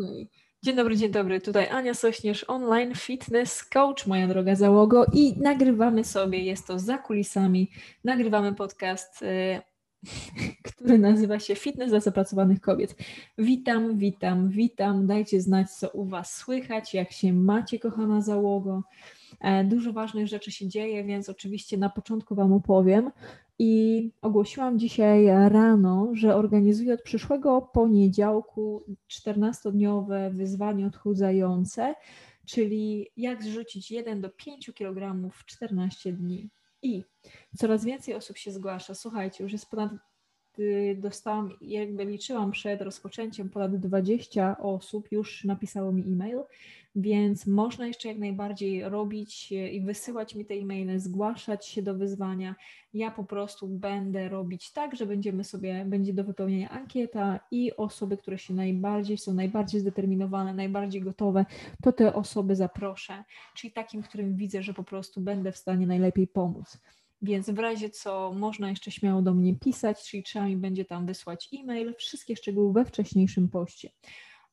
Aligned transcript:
Okay. 0.00 0.26
Dzień 0.62 0.76
dobry, 0.76 0.96
dzień 0.96 1.10
dobry. 1.10 1.40
Tutaj 1.40 1.68
Ania 1.68 1.94
Sośnierz, 1.94 2.44
online 2.48 2.94
fitness 2.94 3.64
coach, 3.64 4.06
moja 4.06 4.28
droga 4.28 4.54
załogo 4.54 5.04
i 5.12 5.38
nagrywamy 5.38 6.04
sobie, 6.04 6.38
jest 6.38 6.66
to 6.66 6.78
za 6.78 6.98
kulisami, 6.98 7.70
nagrywamy 8.04 8.54
podcast, 8.54 9.22
y, 9.22 9.60
który 10.68 10.98
nazywa 10.98 11.38
się 11.38 11.54
Fitness 11.54 11.90
dla 11.90 12.00
zapracowanych 12.00 12.60
kobiet. 12.60 12.96
Witam, 13.38 13.98
witam, 13.98 14.48
witam. 14.48 15.06
Dajcie 15.06 15.40
znać, 15.40 15.70
co 15.70 15.88
u 15.90 16.04
Was 16.04 16.36
słychać, 16.36 16.94
jak 16.94 17.12
się 17.12 17.32
macie, 17.32 17.78
kochana 17.78 18.20
załogo. 18.20 18.82
E, 19.40 19.64
dużo 19.64 19.92
ważnych 19.92 20.26
rzeczy 20.26 20.52
się 20.52 20.68
dzieje, 20.68 21.04
więc 21.04 21.28
oczywiście 21.28 21.76
na 21.76 21.90
początku 21.90 22.34
Wam 22.34 22.52
opowiem. 22.52 23.10
I 23.58 24.10
ogłosiłam 24.22 24.78
dzisiaj 24.78 25.26
rano, 25.26 26.08
że 26.12 26.36
organizuję 26.36 26.94
od 26.94 27.02
przyszłego 27.02 27.62
poniedziałku 27.62 28.84
14-dniowe 29.10 30.30
wyzwanie 30.30 30.86
odchudzające, 30.86 31.94
czyli 32.46 33.10
jak 33.16 33.42
zrzucić 33.42 33.90
1 33.90 34.20
do 34.20 34.30
5 34.30 34.70
kg 34.74 35.30
w 35.32 35.44
14 35.44 36.12
dni. 36.12 36.50
I 36.82 37.04
coraz 37.56 37.84
więcej 37.84 38.14
osób 38.14 38.38
się 38.38 38.52
zgłasza. 38.52 38.94
Słuchajcie, 38.94 39.44
już 39.44 39.52
jest 39.52 39.70
ponad 39.70 39.92
Y, 40.60 40.96
dostałam, 40.98 41.56
jakby 41.60 42.04
liczyłam 42.04 42.50
przed 42.50 42.82
rozpoczęciem, 42.82 43.50
ponad 43.50 43.76
20 43.76 44.56
osób 44.58 45.12
już 45.12 45.44
napisało 45.44 45.92
mi 45.92 46.12
e-mail, 46.12 46.38
więc 46.94 47.46
można 47.46 47.86
jeszcze 47.86 48.08
jak 48.08 48.18
najbardziej 48.18 48.88
robić 48.88 49.52
y, 49.52 49.68
i 49.68 49.80
wysyłać 49.80 50.34
mi 50.34 50.44
te 50.44 50.54
e-maile, 50.54 51.00
zgłaszać 51.00 51.66
się 51.66 51.82
do 51.82 51.94
wyzwania. 51.94 52.54
Ja 52.94 53.10
po 53.10 53.24
prostu 53.24 53.68
będę 53.68 54.28
robić 54.28 54.72
tak, 54.72 54.96
że 54.96 55.06
będziemy 55.06 55.44
sobie, 55.44 55.84
będzie 55.84 56.12
do 56.12 56.24
wypełnienia 56.24 56.70
ankieta 56.70 57.40
i 57.50 57.76
osoby, 57.76 58.16
które 58.16 58.38
się 58.38 58.54
najbardziej 58.54 59.18
są 59.18 59.34
najbardziej 59.34 59.80
zdeterminowane, 59.80 60.54
najbardziej 60.54 61.00
gotowe, 61.00 61.44
to 61.82 61.92
te 61.92 62.14
osoby 62.14 62.56
zaproszę, 62.56 63.24
czyli 63.54 63.72
takim, 63.72 64.02
którym 64.02 64.36
widzę, 64.36 64.62
że 64.62 64.74
po 64.74 64.84
prostu 64.84 65.20
będę 65.20 65.52
w 65.52 65.56
stanie 65.56 65.86
najlepiej 65.86 66.26
pomóc. 66.26 66.78
Więc 67.22 67.50
w 67.50 67.58
razie 67.58 67.90
co 67.90 68.32
można 68.32 68.70
jeszcze 68.70 68.90
śmiało 68.90 69.22
do 69.22 69.34
mnie 69.34 69.54
pisać, 69.54 70.10
czyli 70.10 70.22
trzeba 70.22 70.46
mi 70.46 70.56
będzie 70.56 70.84
tam 70.84 71.06
wysłać 71.06 71.48
e-mail, 71.54 71.94
wszystkie 71.94 72.36
szczegóły 72.36 72.72
we 72.72 72.84
wcześniejszym 72.84 73.48
poście. 73.48 73.90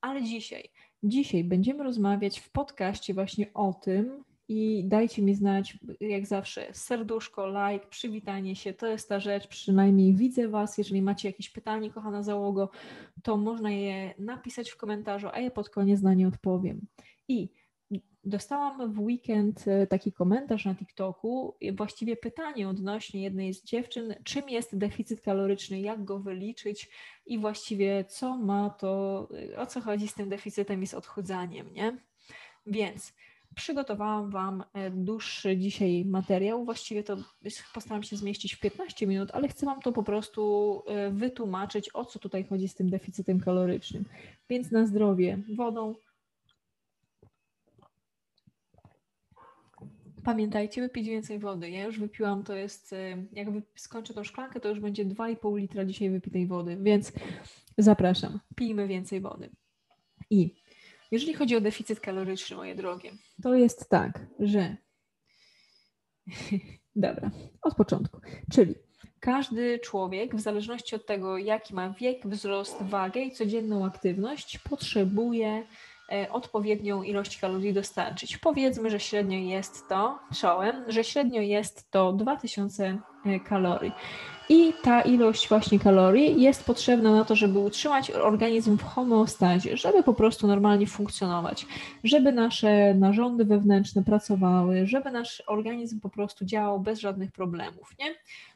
Ale 0.02 0.24
dzisiaj, 0.24 0.70
dzisiaj 1.04 1.44
będziemy 1.44 1.84
rozmawiać 1.84 2.40
w 2.40 2.50
podcaście 2.50 3.14
właśnie 3.14 3.54
o 3.54 3.74
tym, 3.74 4.24
i 4.50 4.84
dajcie 4.86 5.22
mi 5.22 5.36
znać, 5.36 5.78
jak 6.00 6.26
zawsze, 6.26 6.68
serduszko, 6.74 7.48
like, 7.48 7.88
przywitanie 7.88 8.56
się, 8.56 8.74
to 8.74 8.88
jest 8.88 9.10
ta 9.10 9.20
rzecz, 9.20 9.48
przynajmniej 9.48 10.14
widzę 10.14 10.48
Was. 10.48 10.78
Jeżeli 10.78 11.02
macie 11.02 11.30
jakieś 11.30 11.50
pytanie, 11.50 11.92
kochana 11.92 12.24
załogo, 12.24 12.70
to 13.24 13.38
można 13.38 13.72
je 13.72 14.14
napisać 14.20 14.70
w 14.70 14.78
komentarzu, 14.78 15.28
a 15.34 15.40
ja 15.40 15.52
pod 15.52 15.70
koniec 15.70 16.02
na 16.02 16.14
nie 16.14 16.28
odpowiem. 16.28 16.82
I 17.28 17.50
Dostałam 18.28 18.94
w 18.94 19.00
weekend 19.00 19.68
e, 19.68 19.88
taki 19.88 20.12
komentarz 20.12 20.66
na 20.66 20.76
TikToku, 20.76 21.56
właściwie 21.76 22.18
pytanie 22.18 22.70
odnośnie 22.70 23.24
jednej 23.24 23.54
z 23.54 23.64
dziewczyn, 23.64 24.16
czym 24.24 24.50
jest 24.50 24.78
deficyt 24.78 25.22
kaloryczny, 25.22 25.82
jak 25.82 26.04
go 26.04 26.20
wyliczyć 26.20 26.90
i 27.26 27.40
właściwie 27.40 28.06
co 28.06 28.38
ma 28.38 28.70
to, 28.70 29.28
o 29.58 29.66
co 29.66 29.82
chodzi 29.82 30.08
z 30.08 30.14
tym 30.14 30.30
deficytem 30.30 30.84
i 30.84 30.88
z 30.88 30.94
odchudzaniem, 30.94 31.74
nie? 31.74 31.98
Więc 32.66 33.14
przygotowałam 33.56 34.30
Wam 34.30 34.64
e, 34.74 34.92
dłuższy 34.92 35.58
dzisiaj 35.58 36.06
materiał. 36.06 36.66
Właściwie 36.66 37.04
to 37.04 37.18
postaram 37.74 38.04
się 38.04 38.18
zmieścić 38.18 38.56
w 38.56 38.60
15 38.60 39.08
minut, 39.08 39.30
ale 39.34 39.48
chcę 39.48 39.66
Wam 39.66 39.82
to 39.82 39.92
po 39.92 40.04
prostu 40.04 40.84
e, 40.88 41.12
wytłumaczyć, 41.12 41.90
o 41.94 42.06
co 42.06 42.20
tutaj 42.20 42.44
chodzi 42.44 42.68
z 42.68 42.76
tym 42.76 42.90
deficytem 42.90 43.40
kalorycznym. 43.40 44.06
Więc 44.50 44.72
na 44.72 44.86
zdrowie 44.86 45.40
wodą, 45.56 45.96
Pamiętajcie, 50.28 50.82
wypić 50.82 51.08
więcej 51.08 51.40
wody. 51.40 51.70
Ja 51.70 51.84
już 51.84 52.00
wypiłam, 52.00 52.44
to 52.44 52.56
jest, 52.56 52.94
y, 52.94 53.28
jak 53.34 53.48
skończę 53.76 54.14
tą 54.14 54.24
szklankę, 54.24 54.60
to 54.60 54.70
już 54.70 54.80
będzie 54.80 55.06
2,5 55.06 55.58
litra 55.58 55.86
dzisiaj 55.86 56.10
wypitej 56.10 56.48
wody, 56.48 56.78
więc 56.82 57.12
zapraszam, 57.78 58.40
pijmy 58.56 58.88
więcej 58.88 59.22
wody. 59.22 59.50
I 60.30 60.56
jeżeli 61.12 61.34
chodzi 61.34 61.56
o 61.56 61.62
deficyt 61.62 62.00
kaloryczny, 62.00 62.56
moje 62.56 62.76
drogie, 62.76 63.12
to 63.44 63.56
jest 63.56 63.90
tak, 63.90 64.28
że. 64.40 64.78
Dobra, 66.96 67.32
od 67.62 67.76
początku. 67.76 68.22
Czyli 68.54 68.76
każdy 69.20 69.80
człowiek, 69.80 70.36
w 70.36 70.42
zależności 70.42 70.96
od 70.96 71.06
tego, 71.06 71.38
jaki 71.38 71.74
ma 71.76 71.90
wiek, 71.90 72.28
wzrost, 72.28 72.82
wagę 72.82 73.22
i 73.22 73.32
codzienną 73.32 73.86
aktywność, 73.86 74.60
potrzebuje 74.60 75.64
odpowiednią 76.32 77.04
ilość 77.04 77.38
kalorii 77.38 77.74
dostarczyć. 77.74 78.38
Powiedzmy, 78.38 78.90
że 78.90 79.00
średnio 79.00 79.38
jest 79.38 79.88
to, 79.90 80.20
czołem, 80.36 80.84
że 80.88 81.04
średnio 81.04 81.42
jest 81.42 81.92
to 81.92 82.14
2000 82.14 82.98
e, 83.26 83.40
kalorii. 83.40 83.92
I 84.50 84.74
ta 84.84 85.02
ilość 85.02 85.50
właśnie 85.50 85.80
kalorii 85.80 86.42
jest 86.42 86.66
potrzebna 86.66 87.12
na 87.12 87.26
to, 87.26 87.36
żeby 87.36 87.60
utrzymać 87.60 88.12
organizm 88.12 88.78
w 88.78 88.84
homeostazie, 88.84 89.78
żeby 89.78 90.04
po 90.04 90.14
prostu 90.14 90.48
normalnie 90.48 90.88
funkcjonować, 90.88 91.66
żeby 92.04 92.32
nasze 92.32 92.94
narządy 92.94 93.46
wewnętrzne 93.46 94.04
pracowały, 94.04 94.88
żeby 94.88 95.12
nasz 95.12 95.44
organizm 95.48 96.00
po 96.00 96.10
prostu 96.10 96.46
działał 96.46 96.80
bez 96.80 97.00
żadnych 97.00 97.32
problemów, 97.32 97.92
nie? 98.00 98.16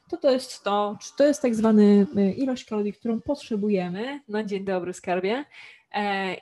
To 0.10 0.18
to 0.18 0.32
jest 0.32 0.64
to, 0.64 0.98
to 1.18 1.24
jest 1.24 1.42
tak 1.42 1.56
zwany 1.56 2.08
e, 2.18 2.32
ilość 2.32 2.66
kalorii, 2.66 2.94
którą 2.94 3.22
potrzebujemy 3.22 4.20
na 4.28 4.44
dzień 4.44 4.66
dobry 4.66 4.94
skarbie 4.94 5.46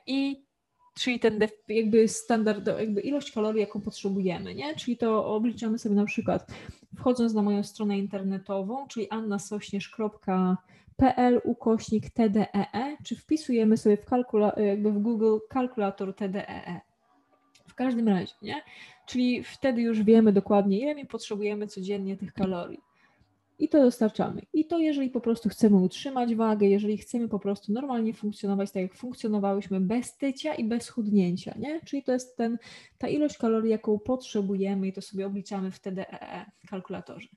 i 0.08 0.49
czyli 0.94 1.20
ten 1.20 1.40
jakby 1.68 2.08
standard, 2.08 2.68
jakby 2.68 3.02
ilość 3.02 3.32
kalorii, 3.32 3.62
jaką 3.62 3.82
potrzebujemy, 3.82 4.56
nie? 4.56 4.76
Czyli 4.76 4.98
to 4.98 5.26
obliczamy 5.26 5.80
sobie 5.80 5.96
na 5.96 6.06
przykład 6.06 6.52
wchodząc 6.98 7.34
na 7.34 7.42
moją 7.42 7.64
stronę 7.64 7.98
internetową, 7.98 8.88
czyli 8.88 9.10
annasośnierz.pl 9.10 11.42
ukośnik 11.44 12.10
TDEE, 12.10 12.74
e, 12.74 12.98
czy 13.04 13.16
wpisujemy 13.16 13.78
sobie 13.78 13.98
w, 13.98 14.06
kalkula- 14.06 14.60
jakby 14.62 14.92
w 14.92 15.00
Google 15.00 15.38
kalkulator 15.50 16.16
TDEE. 16.16 16.48
E. 16.48 16.82
W 17.68 17.76
każdym 17.76 18.08
razie, 18.08 18.34
nie? 18.42 18.62
Czyli 19.06 19.44
wtedy 19.44 19.82
już 19.82 20.04
wiemy 20.04 20.34
dokładnie, 20.34 20.80
ile 20.80 20.96
mi 20.96 21.06
potrzebujemy 21.06 21.68
codziennie 21.68 22.18
tych 22.18 22.34
kalorii 22.34 22.80
i 23.60 23.70
to 23.70 23.82
dostarczamy. 23.82 24.42
I 24.54 24.66
to 24.66 24.80
jeżeli 24.80 25.10
po 25.10 25.22
prostu 25.22 25.50
chcemy 25.50 25.78
utrzymać 25.78 26.36
wagę, 26.36 26.68
jeżeli 26.68 26.98
chcemy 26.98 27.28
po 27.28 27.40
prostu 27.40 27.74
normalnie 27.74 28.14
funkcjonować 28.14 28.72
tak, 28.72 28.82
jak 28.82 28.96
funkcjonowałyśmy 28.96 29.82
bez 29.82 30.18
tycia 30.18 30.56
i 30.56 30.64
bez 30.64 30.90
chudnięcia, 30.90 31.56
nie? 31.60 31.82
Czyli 31.86 32.04
to 32.04 32.12
jest 32.12 32.38
ten, 32.38 32.58
ta 32.98 33.08
ilość 33.08 33.38
kalorii, 33.38 33.72
jaką 33.72 34.00
potrzebujemy 34.00 34.88
i 34.88 34.94
to 34.94 35.02
sobie 35.02 35.26
obliczamy 35.26 35.72
w 35.72 35.80
TDEE 35.80 36.46
kalkulatorze. 36.70 37.30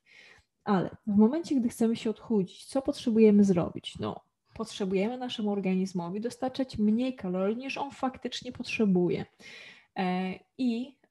Ale 0.64 0.96
w 1.06 1.16
momencie, 1.16 1.54
gdy 1.54 1.68
chcemy 1.68 1.96
się 1.96 2.10
odchudzić, 2.10 2.64
co 2.64 2.82
potrzebujemy 2.82 3.44
zrobić? 3.44 3.98
No, 3.98 4.20
potrzebujemy 4.54 5.18
naszemu 5.18 5.50
organizmowi 5.50 6.20
dostarczać 6.20 6.78
mniej 6.78 7.14
kalorii, 7.14 7.56
niż 7.56 7.78
on 7.78 7.90
faktycznie 7.90 8.52
potrzebuje. 8.52 9.24
E, 9.96 10.34
I 10.58 11.02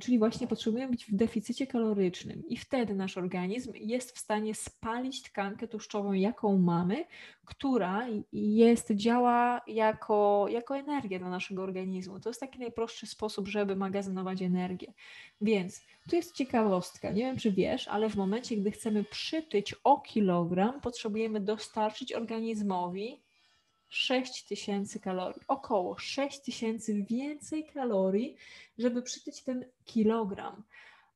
czyli 0.00 0.18
właśnie 0.18 0.46
potrzebujemy 0.46 0.90
być 0.90 1.06
w 1.06 1.14
deficycie 1.14 1.66
kalorycznym, 1.66 2.42
i 2.48 2.56
wtedy 2.56 2.94
nasz 2.94 3.18
organizm 3.18 3.72
jest 3.74 4.16
w 4.16 4.18
stanie 4.18 4.54
spalić 4.54 5.22
tkankę 5.22 5.68
tłuszczową, 5.68 6.12
jaką 6.12 6.58
mamy, 6.58 7.04
która 7.44 8.06
jest, 8.32 8.92
działa 8.92 9.60
jako, 9.66 10.46
jako 10.48 10.76
energia 10.76 11.18
dla 11.18 11.30
naszego 11.30 11.62
organizmu. 11.62 12.20
To 12.20 12.30
jest 12.30 12.40
taki 12.40 12.58
najprostszy 12.58 13.06
sposób, 13.06 13.48
żeby 13.48 13.76
magazynować 13.76 14.42
energię. 14.42 14.92
Więc 15.40 15.82
tu 16.10 16.16
jest 16.16 16.34
ciekawostka. 16.34 17.10
Nie 17.10 17.22
wiem, 17.22 17.36
czy 17.36 17.52
wiesz, 17.52 17.88
ale 17.88 18.10
w 18.10 18.16
momencie, 18.16 18.56
gdy 18.56 18.70
chcemy 18.70 19.04
przytyć 19.04 19.74
o 19.84 20.00
kilogram, 20.00 20.80
potrzebujemy 20.80 21.40
dostarczyć 21.40 22.12
organizmowi 22.12 23.20
6000 23.90 25.00
kalorii, 25.00 25.42
około 25.48 25.98
6000 25.98 26.92
więcej 26.94 27.64
kalorii, 27.64 28.36
żeby 28.78 29.02
przytyć 29.02 29.42
ten 29.42 29.64
kilogram. 29.84 30.62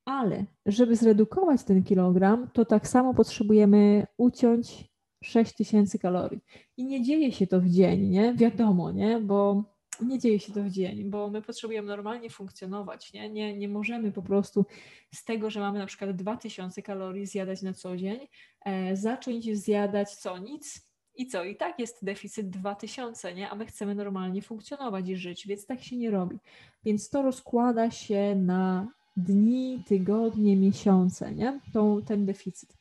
Ale 0.04 0.44
żeby 0.66 0.96
zredukować 0.96 1.64
ten 1.64 1.82
kilogram, 1.82 2.50
to 2.52 2.64
tak 2.64 2.88
samo 2.88 3.14
potrzebujemy 3.14 4.06
uciąć 4.16 4.84
6000 5.24 5.98
kalorii. 5.98 6.40
I 6.76 6.84
nie 6.84 7.02
dzieje 7.02 7.32
się 7.32 7.46
to 7.46 7.60
w 7.60 7.68
dzień, 7.68 8.08
nie? 8.08 8.34
Wiadomo, 8.34 8.92
nie? 8.92 9.20
Bo 9.20 9.64
nie 10.02 10.18
dzieje 10.18 10.40
się 10.40 10.52
to 10.52 10.62
w 10.62 10.70
dzień, 10.70 11.10
bo 11.10 11.30
my 11.30 11.42
potrzebujemy 11.42 11.88
normalnie 11.88 12.30
funkcjonować, 12.30 13.12
nie? 13.12 13.30
Nie, 13.30 13.56
nie 13.56 13.68
możemy 13.68 14.12
po 14.12 14.22
prostu 14.22 14.66
z 15.14 15.24
tego, 15.24 15.50
że 15.50 15.60
mamy 15.60 15.78
na 15.78 15.86
przykład 15.86 16.16
2000 16.16 16.82
kalorii 16.82 17.26
zjadać 17.26 17.62
na 17.62 17.72
co 17.72 17.96
dzień, 17.96 18.28
e, 18.64 18.96
zacząć 18.96 19.58
zjadać 19.58 20.14
co? 20.14 20.38
Nic, 20.38 20.88
i 21.16 21.26
co? 21.26 21.44
I 21.44 21.56
tak 21.56 21.78
jest 21.78 22.04
deficyt 22.04 22.50
2000, 22.50 23.34
nie? 23.34 23.50
A 23.50 23.54
my 23.54 23.66
chcemy 23.66 23.94
normalnie 23.94 24.42
funkcjonować 24.42 25.08
i 25.08 25.16
żyć, 25.16 25.46
więc 25.46 25.66
tak 25.66 25.82
się 25.82 25.96
nie 25.96 26.10
robi. 26.10 26.38
Więc 26.84 27.10
to 27.10 27.22
rozkłada 27.22 27.90
się 27.90 28.34
na 28.34 28.88
dni, 29.16 29.82
tygodnie, 29.86 30.56
miesiące, 30.56 31.32
nie? 31.32 31.60
Tą, 31.72 32.02
ten 32.02 32.26
deficyt. 32.26 32.76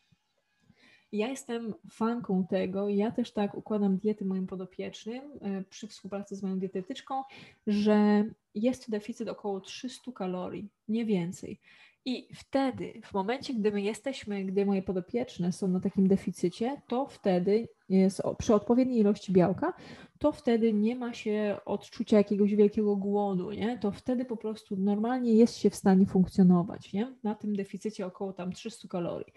Ja 1.11 1.27
jestem 1.27 1.73
fanką 1.91 2.47
tego, 2.47 2.89
ja 2.89 3.11
też 3.11 3.31
tak 3.31 3.55
układam 3.55 3.97
diety 3.97 4.25
moim 4.25 4.47
podopiecznym 4.47 5.21
e, 5.41 5.63
przy 5.63 5.87
współpracy 5.87 6.35
z 6.35 6.43
moją 6.43 6.59
dietetyczką, 6.59 7.23
że 7.67 8.25
jest 8.55 8.89
deficyt 8.89 9.29
około 9.29 9.59
300 9.59 10.11
kalorii, 10.11 10.69
nie 10.87 11.05
więcej. 11.05 11.59
I 12.05 12.27
wtedy, 12.35 12.93
w 13.03 13.13
momencie, 13.13 13.53
gdy 13.53 13.71
my 13.71 13.81
jesteśmy, 13.81 14.43
gdy 14.43 14.65
moje 14.65 14.81
podopieczne 14.81 15.51
są 15.51 15.67
na 15.67 15.79
takim 15.79 16.07
deficycie, 16.07 16.81
to 16.87 17.05
wtedy 17.07 17.67
jest 17.89 18.21
przy 18.37 18.55
odpowiedniej 18.55 18.99
ilości 18.99 19.33
białka, 19.33 19.73
to 20.19 20.31
wtedy 20.31 20.73
nie 20.73 20.95
ma 20.95 21.13
się 21.13 21.57
odczucia 21.65 22.17
jakiegoś 22.17 22.55
wielkiego 22.55 22.95
głodu, 22.95 23.51
nie? 23.51 23.77
To 23.77 23.91
wtedy 23.91 24.25
po 24.25 24.37
prostu 24.37 24.75
normalnie 24.77 25.33
jest 25.33 25.57
się 25.57 25.69
w 25.69 25.75
stanie 25.75 26.05
funkcjonować, 26.05 26.93
nie? 26.93 27.13
Na 27.23 27.35
tym 27.35 27.55
deficycie 27.55 28.05
około 28.05 28.33
tam 28.33 28.51
300 28.51 28.87
kalorii. 28.87 29.33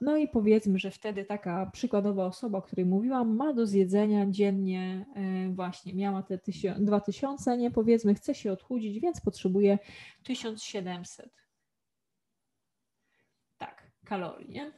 No 0.00 0.16
i 0.16 0.28
powiedzmy, 0.28 0.78
że 0.78 0.90
wtedy 0.90 1.24
taka 1.24 1.70
przykładowa 1.72 2.26
osoba, 2.26 2.58
o 2.58 2.62
której 2.62 2.86
mówiłam, 2.86 3.36
ma 3.36 3.52
do 3.52 3.66
zjedzenia 3.66 4.26
dziennie 4.26 5.06
e, 5.14 5.48
właśnie, 5.54 5.94
miała 5.94 6.22
te 6.22 6.38
2000, 6.78 7.58
nie? 7.58 7.70
Powiedzmy, 7.70 8.14
chce 8.14 8.34
się 8.34 8.52
odchudzić, 8.52 9.00
więc 9.00 9.20
potrzebuje 9.20 9.78
1700 10.22 11.47
kalorii, 14.08 14.50
nie? 14.50 14.72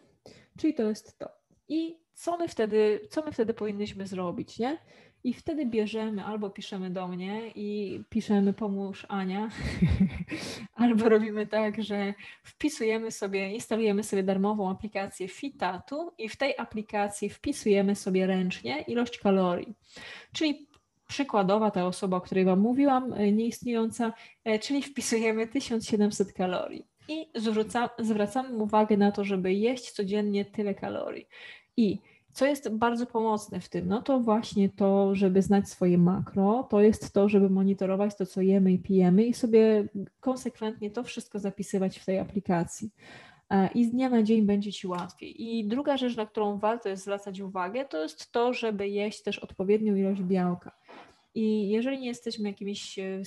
Czyli 0.59 0.75
to 0.75 0.83
jest 0.83 1.19
to. 1.19 1.29
I 1.69 1.97
co 2.15 2.37
my 2.37 2.49
wtedy, 2.49 3.01
co 3.11 3.25
my 3.25 3.33
wtedy 3.33 3.55
powinniśmy 3.55 4.07
zrobić, 4.07 4.59
nie? 4.59 4.79
I 5.25 5.35
wtedy 5.35 5.67
bierzemy, 5.67 6.25
albo 6.25 6.51
piszemy 6.51 6.91
do 6.91 7.09
mnie 7.09 7.51
i 7.55 8.01
piszemy 8.09 8.53
pomóż 8.53 9.07
Ania, 9.09 9.49
albo 10.75 11.09
robimy 11.09 11.47
tak, 11.47 11.83
że 11.83 12.15
wpisujemy 12.43 13.11
sobie, 13.11 13.53
instalujemy 13.53 14.03
sobie 14.03 14.23
darmową 14.23 14.71
aplikację 14.71 15.29
Fitatu 15.29 16.13
i 16.19 16.29
w 16.29 16.37
tej 16.37 16.55
aplikacji 16.59 17.31
wpisujemy 17.31 17.97
sobie 17.97 18.27
ręcznie 18.27 18.85
ilość 18.89 19.19
kalorii. 19.19 19.75
Czyli 20.33 20.69
przykładowa 21.09 21.71
ta 21.71 21.87
osoba, 21.87 22.17
o 22.17 22.21
której 22.21 22.45
Wam 22.45 22.61
mówiłam, 22.61 23.13
e, 23.13 23.33
nieistniejąca, 23.33 24.13
e, 24.45 24.59
czyli 24.59 24.83
wpisujemy 24.83 25.47
1700 25.47 26.33
kalorii 26.33 26.90
i 27.11 27.31
zwracamy 27.99 28.57
uwagę 28.57 28.97
na 28.97 29.13
to, 29.13 29.25
żeby 29.25 29.53
jeść 29.53 29.91
codziennie 29.91 30.45
tyle 30.45 30.75
kalorii. 30.75 31.29
I 31.77 31.99
co 32.33 32.47
jest 32.47 32.69
bardzo 32.69 33.07
pomocne 33.07 33.61
w 33.61 33.69
tym, 33.69 33.89
no 33.89 34.03
to 34.03 34.21
właśnie 34.21 34.69
to, 34.69 35.15
żeby 35.15 35.43
znać 35.43 35.69
swoje 35.69 35.99
makro, 35.99 36.67
to 36.71 36.81
jest 36.81 37.13
to, 37.13 37.29
żeby 37.29 37.51
monitorować 37.51 38.17
to, 38.17 38.27
co 38.27 38.41
jemy 38.41 38.73
i 38.73 38.79
pijemy 38.79 39.25
i 39.25 39.35
sobie 39.35 39.89
konsekwentnie 40.21 40.91
to 40.91 41.03
wszystko 41.03 41.39
zapisywać 41.39 41.99
w 41.99 42.05
tej 42.05 42.19
aplikacji. 42.19 42.91
E, 43.51 43.69
I 43.75 43.85
z 43.85 43.91
dnia 43.91 44.11
na 44.11 44.23
dzień 44.23 44.43
będzie 44.43 44.73
Ci 44.73 44.87
łatwiej. 44.87 45.43
I 45.43 45.69
druga 45.69 45.97
rzecz, 45.97 46.17
na 46.17 46.27
którą 46.27 46.59
warto 46.59 46.89
jest 46.89 47.03
zwracać 47.03 47.41
uwagę, 47.41 47.85
to 47.85 48.03
jest 48.03 48.33
to, 48.33 48.53
żeby 48.53 48.89
jeść 48.89 49.23
też 49.23 49.39
odpowiednią 49.39 49.95
ilość 49.95 50.23
białka. 50.23 50.73
I 51.35 51.69
jeżeli 51.69 51.99
nie 51.99 52.09
jesteśmy 52.09 52.49
jakimiś, 52.49 52.99
e, 52.99 53.23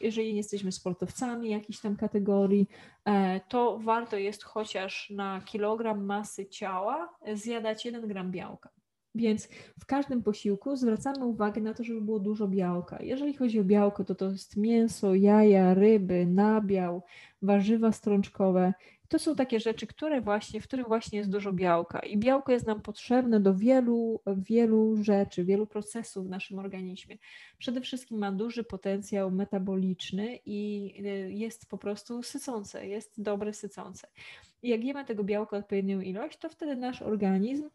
jeżeli 0.00 0.30
nie 0.30 0.36
jesteśmy 0.36 0.72
sportowcami 0.72 1.50
jakiejś 1.50 1.80
tam 1.80 1.96
kategorii, 1.96 2.68
e, 3.04 3.40
to 3.40 3.78
warto 3.78 4.16
jest 4.16 4.44
chociaż 4.44 5.10
na 5.10 5.40
kilogram 5.40 6.04
masy 6.04 6.46
ciała 6.46 7.18
zjadać 7.34 7.84
1 7.84 8.08
gram 8.08 8.30
białka. 8.30 8.70
Więc 9.14 9.48
w 9.80 9.86
każdym 9.86 10.22
posiłku 10.22 10.76
zwracamy 10.76 11.24
uwagę 11.24 11.60
na 11.60 11.74
to, 11.74 11.84
żeby 11.84 12.00
było 12.00 12.18
dużo 12.18 12.48
białka. 12.48 12.98
Jeżeli 13.02 13.34
chodzi 13.34 13.60
o 13.60 13.64
białko, 13.64 14.04
to 14.04 14.14
to 14.14 14.30
jest 14.30 14.56
mięso, 14.56 15.14
jaja, 15.14 15.74
ryby, 15.74 16.26
nabiał, 16.26 17.02
warzywa 17.42 17.92
strączkowe. 17.92 18.72
To 19.08 19.18
są 19.18 19.36
takie 19.36 19.60
rzeczy, 19.60 19.86
które 19.86 20.20
właśnie, 20.20 20.60
w 20.60 20.64
których 20.64 20.88
właśnie 20.88 21.18
jest 21.18 21.30
dużo 21.30 21.52
białka. 21.52 21.98
I 21.98 22.18
białko 22.18 22.52
jest 22.52 22.66
nam 22.66 22.80
potrzebne 22.80 23.40
do 23.40 23.54
wielu, 23.54 24.20
wielu 24.26 24.96
rzeczy, 25.02 25.44
wielu 25.44 25.66
procesów 25.66 26.26
w 26.26 26.30
naszym 26.30 26.58
organizmie. 26.58 27.18
Przede 27.58 27.80
wszystkim 27.80 28.18
ma 28.18 28.32
duży 28.32 28.64
potencjał 28.64 29.30
metaboliczny 29.30 30.38
i 30.46 30.92
y, 31.06 31.32
jest 31.32 31.68
po 31.68 31.78
prostu 31.78 32.22
sycące, 32.22 32.86
jest 32.86 33.22
dobre 33.22 33.52
sycące. 33.52 34.08
I 34.62 34.68
jak 34.68 34.84
jemy 34.84 35.04
tego 35.04 35.24
białka 35.24 35.56
odpowiednią 35.56 36.00
ilość, 36.00 36.38
to 36.38 36.48
wtedy 36.48 36.76
nasz 36.76 37.02
organizm 37.02 37.68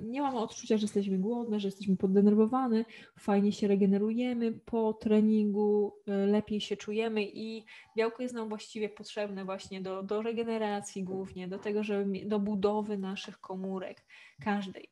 nie 0.00 0.22
mamy 0.22 0.38
odczucia, 0.38 0.76
że 0.76 0.84
jesteśmy 0.84 1.18
głodne, 1.18 1.60
że 1.60 1.68
jesteśmy 1.68 1.96
poddenerwowane, 1.96 2.84
fajnie 3.18 3.52
się 3.52 3.68
regenerujemy 3.68 4.52
po 4.52 4.92
treningu, 4.92 5.94
e, 6.06 6.26
lepiej 6.26 6.60
się 6.60 6.76
czujemy 6.76 7.22
i 7.24 7.64
białko 7.96 8.22
jest 8.22 8.34
nam 8.34 8.48
właściwie 8.48 8.88
potrzebne 8.88 9.44
właśnie 9.44 9.80
do, 9.80 10.02
do 10.02 10.22
regeneracji 10.22 11.04
głównie, 11.04 11.48
do 11.48 11.58
tego, 11.58 11.84
żeby 11.84 12.26
do 12.26 12.38
budowy 12.38 12.98
naszych 12.98 13.40
komórek, 13.40 14.04
każdej. 14.44 14.88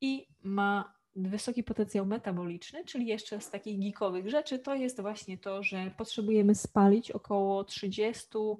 I 0.00 0.26
ma 0.42 1.01
wysoki 1.16 1.64
potencjał 1.64 2.06
metaboliczny, 2.06 2.84
czyli 2.84 3.06
jeszcze 3.06 3.40
z 3.40 3.50
takich 3.50 3.80
geekowych 3.80 4.30
rzeczy, 4.30 4.58
to 4.58 4.74
jest 4.74 5.00
właśnie 5.00 5.38
to, 5.38 5.62
że 5.62 5.90
potrzebujemy 5.96 6.54
spalić 6.54 7.10
około 7.10 7.62
30% 7.62 8.56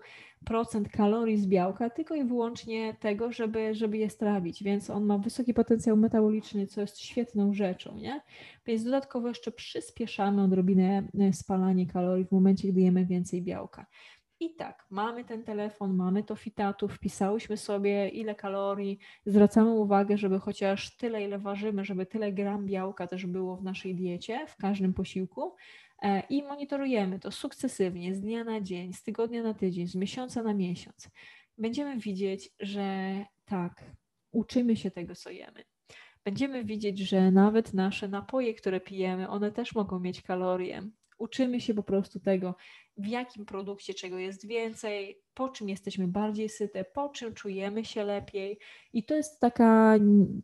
kalorii 0.92 1.38
z 1.38 1.46
białka, 1.46 1.90
tylko 1.90 2.14
i 2.14 2.24
wyłącznie 2.24 2.96
tego, 3.00 3.32
żeby, 3.32 3.74
żeby 3.74 3.98
je 3.98 4.10
strawić, 4.10 4.62
więc 4.62 4.90
on 4.90 5.04
ma 5.04 5.18
wysoki 5.18 5.54
potencjał 5.54 5.96
metaboliczny, 5.96 6.66
co 6.66 6.80
jest 6.80 6.98
świetną 6.98 7.54
rzeczą, 7.54 7.96
nie? 7.96 8.20
Więc 8.66 8.84
dodatkowo 8.84 9.28
jeszcze 9.28 9.52
przyspieszamy 9.52 10.42
odrobinę 10.42 11.08
e, 11.20 11.32
spalanie 11.32 11.86
kalorii 11.86 12.24
w 12.24 12.32
momencie, 12.32 12.68
gdy 12.68 12.80
jemy 12.80 13.06
więcej 13.06 13.42
białka. 13.42 13.86
I 14.42 14.54
tak, 14.54 14.86
mamy 14.90 15.24
ten 15.24 15.44
telefon, 15.44 15.94
mamy 15.94 16.22
to 16.22 16.36
fitatu, 16.36 16.88
wpisałyśmy 16.88 17.56
sobie 17.56 18.08
ile 18.08 18.34
kalorii, 18.34 18.98
zwracamy 19.26 19.70
uwagę, 19.70 20.18
żeby 20.18 20.38
chociaż 20.38 20.96
tyle, 20.96 21.24
ile 21.24 21.38
ważymy, 21.38 21.84
żeby 21.84 22.06
tyle 22.06 22.32
gram 22.32 22.66
białka 22.66 23.06
też 23.06 23.26
było 23.26 23.56
w 23.56 23.62
naszej 23.62 23.94
diecie, 23.94 24.46
w 24.46 24.56
każdym 24.56 24.94
posiłku 24.94 25.54
e, 26.02 26.22
i 26.30 26.42
monitorujemy 26.42 27.18
to 27.18 27.30
sukcesywnie, 27.30 28.14
z 28.14 28.20
dnia 28.20 28.44
na 28.44 28.60
dzień, 28.60 28.92
z 28.92 29.02
tygodnia 29.02 29.42
na 29.42 29.54
tydzień, 29.54 29.86
z 29.86 29.94
miesiąca 29.94 30.42
na 30.42 30.54
miesiąc. 30.54 31.08
Będziemy 31.58 31.98
widzieć, 31.98 32.50
że 32.60 33.16
tak, 33.44 33.84
uczymy 34.32 34.76
się 34.76 34.90
tego, 34.90 35.14
co 35.14 35.30
jemy. 35.30 35.64
Będziemy 36.24 36.64
widzieć, 36.64 36.98
że 36.98 37.30
nawet 37.30 37.74
nasze 37.74 38.08
napoje, 38.08 38.54
które 38.54 38.80
pijemy, 38.80 39.28
one 39.28 39.52
też 39.52 39.74
mogą 39.74 40.00
mieć 40.00 40.22
kalorie. 40.22 40.82
Uczymy 41.18 41.60
się 41.60 41.74
po 41.74 41.82
prostu 41.82 42.20
tego, 42.20 42.54
w 42.96 43.06
jakim 43.06 43.46
produkcie 43.46 43.94
czego 43.94 44.18
jest 44.18 44.46
więcej, 44.46 45.22
po 45.34 45.48
czym 45.48 45.68
jesteśmy 45.68 46.08
bardziej 46.08 46.48
syte, 46.48 46.84
po 46.84 47.08
czym 47.08 47.34
czujemy 47.34 47.84
się 47.84 48.04
lepiej. 48.04 48.58
I 48.92 49.04
to 49.04 49.14
jest 49.14 49.40
taka 49.40 49.94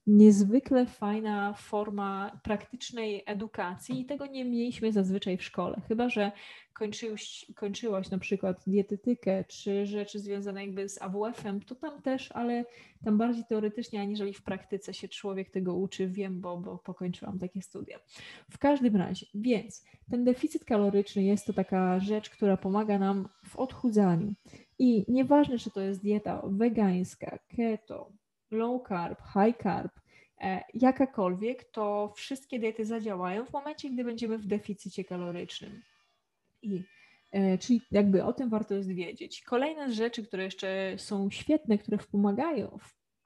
niezwykle 0.07 0.87
fajna 0.87 1.55
forma 1.55 2.40
praktycznej 2.45 3.23
edukacji 3.26 4.00
i 4.00 4.07
tego 4.07 4.26
nie 4.26 4.45
mieliśmy 4.45 4.93
zazwyczaj 4.93 5.37
w 5.37 5.45
szkole, 5.45 5.81
chyba 5.88 6.09
że 6.09 6.33
kończyłeś, 6.78 7.47
kończyłaś 7.57 8.11
na 8.11 8.19
przykład 8.19 8.62
dietetykę 8.67 9.45
czy 9.45 9.87
rzeczy 9.87 10.19
związane 10.19 10.64
jakby 10.64 10.88
z 10.88 11.02
AWF-em, 11.02 11.61
to 11.61 11.75
tam 11.75 12.02
też, 12.02 12.33
ale 12.33 12.64
tam 13.05 13.19
bardziej 13.19 13.45
teoretycznie, 13.49 14.00
aniżeli 14.00 14.35
w 14.35 14.43
praktyce 14.43 14.95
się 14.95 15.09
człowiek 15.09 15.50
tego 15.50 15.75
uczy, 15.75 16.09
wiem, 16.09 16.40
bo, 16.40 16.57
bo 16.57 16.78
pokończyłam 16.78 17.38
takie 17.38 17.62
studia. 17.62 17.99
W 18.50 18.59
każdym 18.59 18.97
razie, 18.97 19.26
więc 19.35 19.85
ten 20.11 20.25
deficyt 20.25 20.64
kaloryczny 20.64 21.23
jest 21.23 21.47
to 21.47 21.52
taka 21.52 22.00
rzecz, 22.00 22.31
która 22.38 22.57
pomaga 22.57 22.99
nam 22.99 23.28
w 23.45 23.57
odchudzaniu. 23.57 24.35
I 24.78 25.04
nieważne, 25.09 25.59
czy 25.59 25.71
to 25.71 25.80
jest 25.80 26.02
dieta 26.02 26.42
wegańska, 26.47 27.38
keto, 27.57 28.12
low 28.50 28.88
carb, 28.88 29.18
high 29.23 29.62
carb, 29.62 29.92
e, 30.40 30.64
jakakolwiek, 30.75 31.64
to 31.64 32.12
wszystkie 32.16 32.59
diety 32.59 32.85
zadziałają 32.85 33.45
w 33.45 33.52
momencie, 33.52 33.90
gdy 33.90 34.04
będziemy 34.04 34.38
w 34.38 34.47
deficycie 34.47 35.04
kalorycznym. 35.04 35.83
I 36.62 36.83
e, 37.33 37.59
Czyli 37.59 37.80
jakby 37.90 38.25
o 38.25 38.33
tym 38.33 38.49
warto 38.49 38.75
jest 38.75 38.92
wiedzieć. 38.92 39.42
Kolejne 39.42 39.92
rzeczy, 39.92 40.26
które 40.26 40.45
jeszcze 40.45 40.95
są 40.97 41.30
świetne, 41.30 41.78
które 41.78 41.99
wspomagają, 41.99 42.78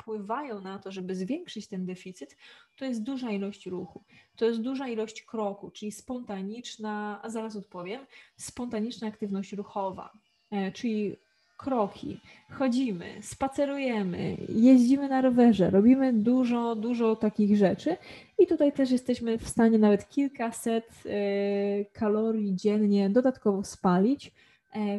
wpływają 0.03 0.61
na 0.61 0.79
to, 0.79 0.93
żeby 0.93 1.15
zwiększyć 1.15 1.67
ten 1.67 1.87
deficyt, 1.87 2.37
to 2.79 2.85
jest 2.85 3.03
duża 3.03 3.31
ilość 3.31 3.67
ruchu. 3.67 4.03
To 4.37 4.45
jest 4.45 4.61
duża 4.61 4.89
ilość 4.89 5.23
kroku, 5.23 5.71
czyli 5.71 5.93
spontaniczna, 5.93 7.21
a 7.23 7.31
zaraz 7.31 7.57
odpowiem, 7.57 8.07
spontaniczna 8.37 9.09
aktywność 9.09 9.53
ruchowa, 9.53 10.13
e, 10.51 10.73
czyli 10.73 11.17
kroki, 11.57 12.21
chodzimy, 12.51 13.07
spacerujemy, 13.21 14.37
jeździmy 14.49 15.09
na 15.09 15.21
rowerze, 15.21 15.71
robimy 15.71 16.13
dużo, 16.13 16.77
dużo 16.77 17.17
takich 17.17 17.57
rzeczy 17.57 17.97
i 18.39 18.47
tutaj 18.47 18.73
też 18.73 18.91
jesteśmy 18.91 19.39
w 19.39 19.49
stanie 19.49 19.79
nawet 19.79 20.09
kilkaset 20.09 20.87
e, 21.07 21.85
kalorii 21.85 22.57
dziennie 22.57 23.11
dodatkowo 23.11 23.65
spalić 23.65 24.33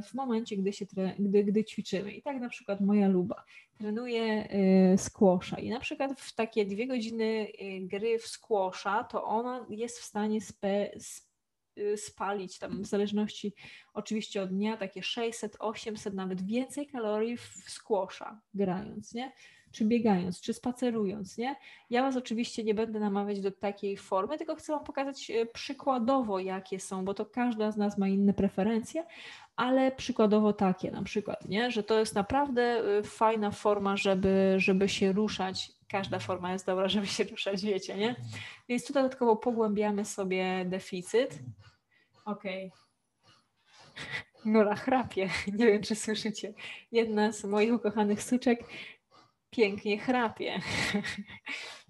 w 0.03 0.13
momencie, 0.13 0.57
gdy, 0.57 0.73
się 0.73 0.85
gdy, 1.19 1.43
gdy 1.43 1.63
ćwiczymy. 1.63 2.11
I 2.11 2.21
tak 2.21 2.39
na 2.39 2.49
przykład 2.49 2.81
moja 2.81 3.07
luba 3.07 3.43
trenuje 3.77 4.49
e, 4.49 4.97
squasha 4.97 5.59
i 5.59 5.69
na 5.69 5.79
przykład 5.79 6.21
w 6.21 6.35
takie 6.35 6.65
dwie 6.65 6.87
godziny 6.87 7.47
gry 7.81 8.19
w 8.19 8.27
squasha, 8.27 9.03
to 9.03 9.23
ona 9.23 9.65
jest 9.69 9.99
w 9.99 10.03
stanie 10.03 10.41
spe, 10.41 10.89
spalić 11.95 12.59
tam 12.59 12.83
w 12.83 12.85
zależności 12.85 13.53
oczywiście 13.93 14.41
od 14.41 14.49
dnia 14.49 14.77
takie 14.77 15.03
600, 15.03 15.55
800, 15.59 16.13
nawet 16.13 16.45
więcej 16.45 16.87
kalorii 16.87 17.37
w 17.37 17.63
squasha 17.67 18.41
grając, 18.53 19.13
nie? 19.13 19.31
Czy 19.73 19.85
biegając, 19.85 20.41
czy 20.41 20.53
spacerując, 20.53 21.37
nie? 21.37 21.55
Ja 21.89 22.01
Was 22.01 22.17
oczywiście 22.17 22.63
nie 22.63 22.73
będę 22.73 22.99
namawiać 22.99 23.41
do 23.41 23.51
takiej 23.51 23.97
formy, 23.97 24.37
tylko 24.37 24.55
chcę 24.55 24.73
Wam 24.73 24.83
pokazać 24.83 25.29
y, 25.29 25.45
przykładowo, 25.53 26.39
jakie 26.39 26.79
są, 26.79 27.05
bo 27.05 27.13
to 27.13 27.25
każda 27.25 27.71
z 27.71 27.77
nas 27.77 27.97
ma 27.97 28.07
inne 28.07 28.33
preferencje, 28.33 29.03
ale 29.55 29.91
przykładowo 29.91 30.53
takie 30.53 30.91
na 30.91 31.03
przykład, 31.03 31.49
nie? 31.49 31.71
Że 31.71 31.83
to 31.83 31.99
jest 31.99 32.15
naprawdę 32.15 32.83
y, 32.99 33.03
fajna 33.03 33.51
forma, 33.51 33.97
żeby, 33.97 34.55
żeby 34.57 34.89
się 34.89 35.11
ruszać 35.11 35.71
każda 35.87 36.19
forma 36.19 36.53
jest 36.53 36.65
dobra, 36.65 36.87
żeby 36.95 37.07
się 37.07 37.23
ruszać, 37.23 37.65
wiecie, 37.65 37.97
nie? 37.97 38.15
Więc 38.69 38.87
tu 38.87 38.93
dodatkowo 38.93 39.35
pogłębiamy 39.35 40.05
sobie 40.05 40.65
deficyt. 40.65 41.39
Okej. 42.25 42.67
Okay. 42.67 42.83
Nora 44.45 44.75
chrapie. 44.75 45.29
Nie 45.57 45.65
wiem, 45.65 45.81
czy 45.81 45.95
słyszycie. 45.95 46.53
Jedna 46.91 47.31
z 47.31 47.43
moich 47.43 47.73
ukochanych 47.73 48.23
suczek 48.23 48.59
pięknie 49.55 49.97
chrapie. 49.97 50.59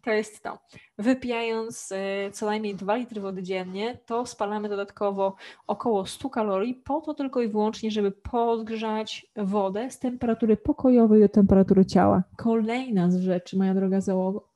To 0.04 0.12
jest 0.12 0.44
to. 0.44 0.60
Wypijając 0.98 1.92
e, 1.92 2.32
co 2.32 2.46
najmniej 2.46 2.76
2 2.76 2.96
litry 2.96 3.22
wody 3.22 3.44
dziennie, 3.44 3.98
to 4.06 4.26
spalamy 4.26 4.70
dodatkowo 4.70 5.36
około 5.68 6.06
100 6.06 6.30
kalorii, 6.30 6.76
po 6.76 7.02
to 7.02 7.14
tylko 7.14 7.42
i 7.42 7.48
wyłącznie, 7.48 7.92
żeby 7.92 8.12
podgrzać 8.12 9.26
wodę 9.36 9.92
z 9.92 10.00
temperatury 10.00 10.58
pokojowej 10.58 11.22
do 11.22 11.30
temperatury 11.30 11.86
ciała. 11.86 12.24
Kolejna 12.38 13.12
z 13.12 13.20
rzeczy, 13.20 13.58
moja 13.58 13.74
droga 13.74 14.02
załogo. 14.02 14.50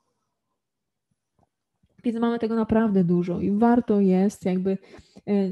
Więc 2.04 2.20
mamy 2.20 2.40
tego 2.40 2.56
naprawdę 2.56 3.04
dużo 3.04 3.40
i 3.40 3.52
warto 3.52 4.00
jest 4.00 4.46
jakby 4.46 4.78
e, 5.28 5.52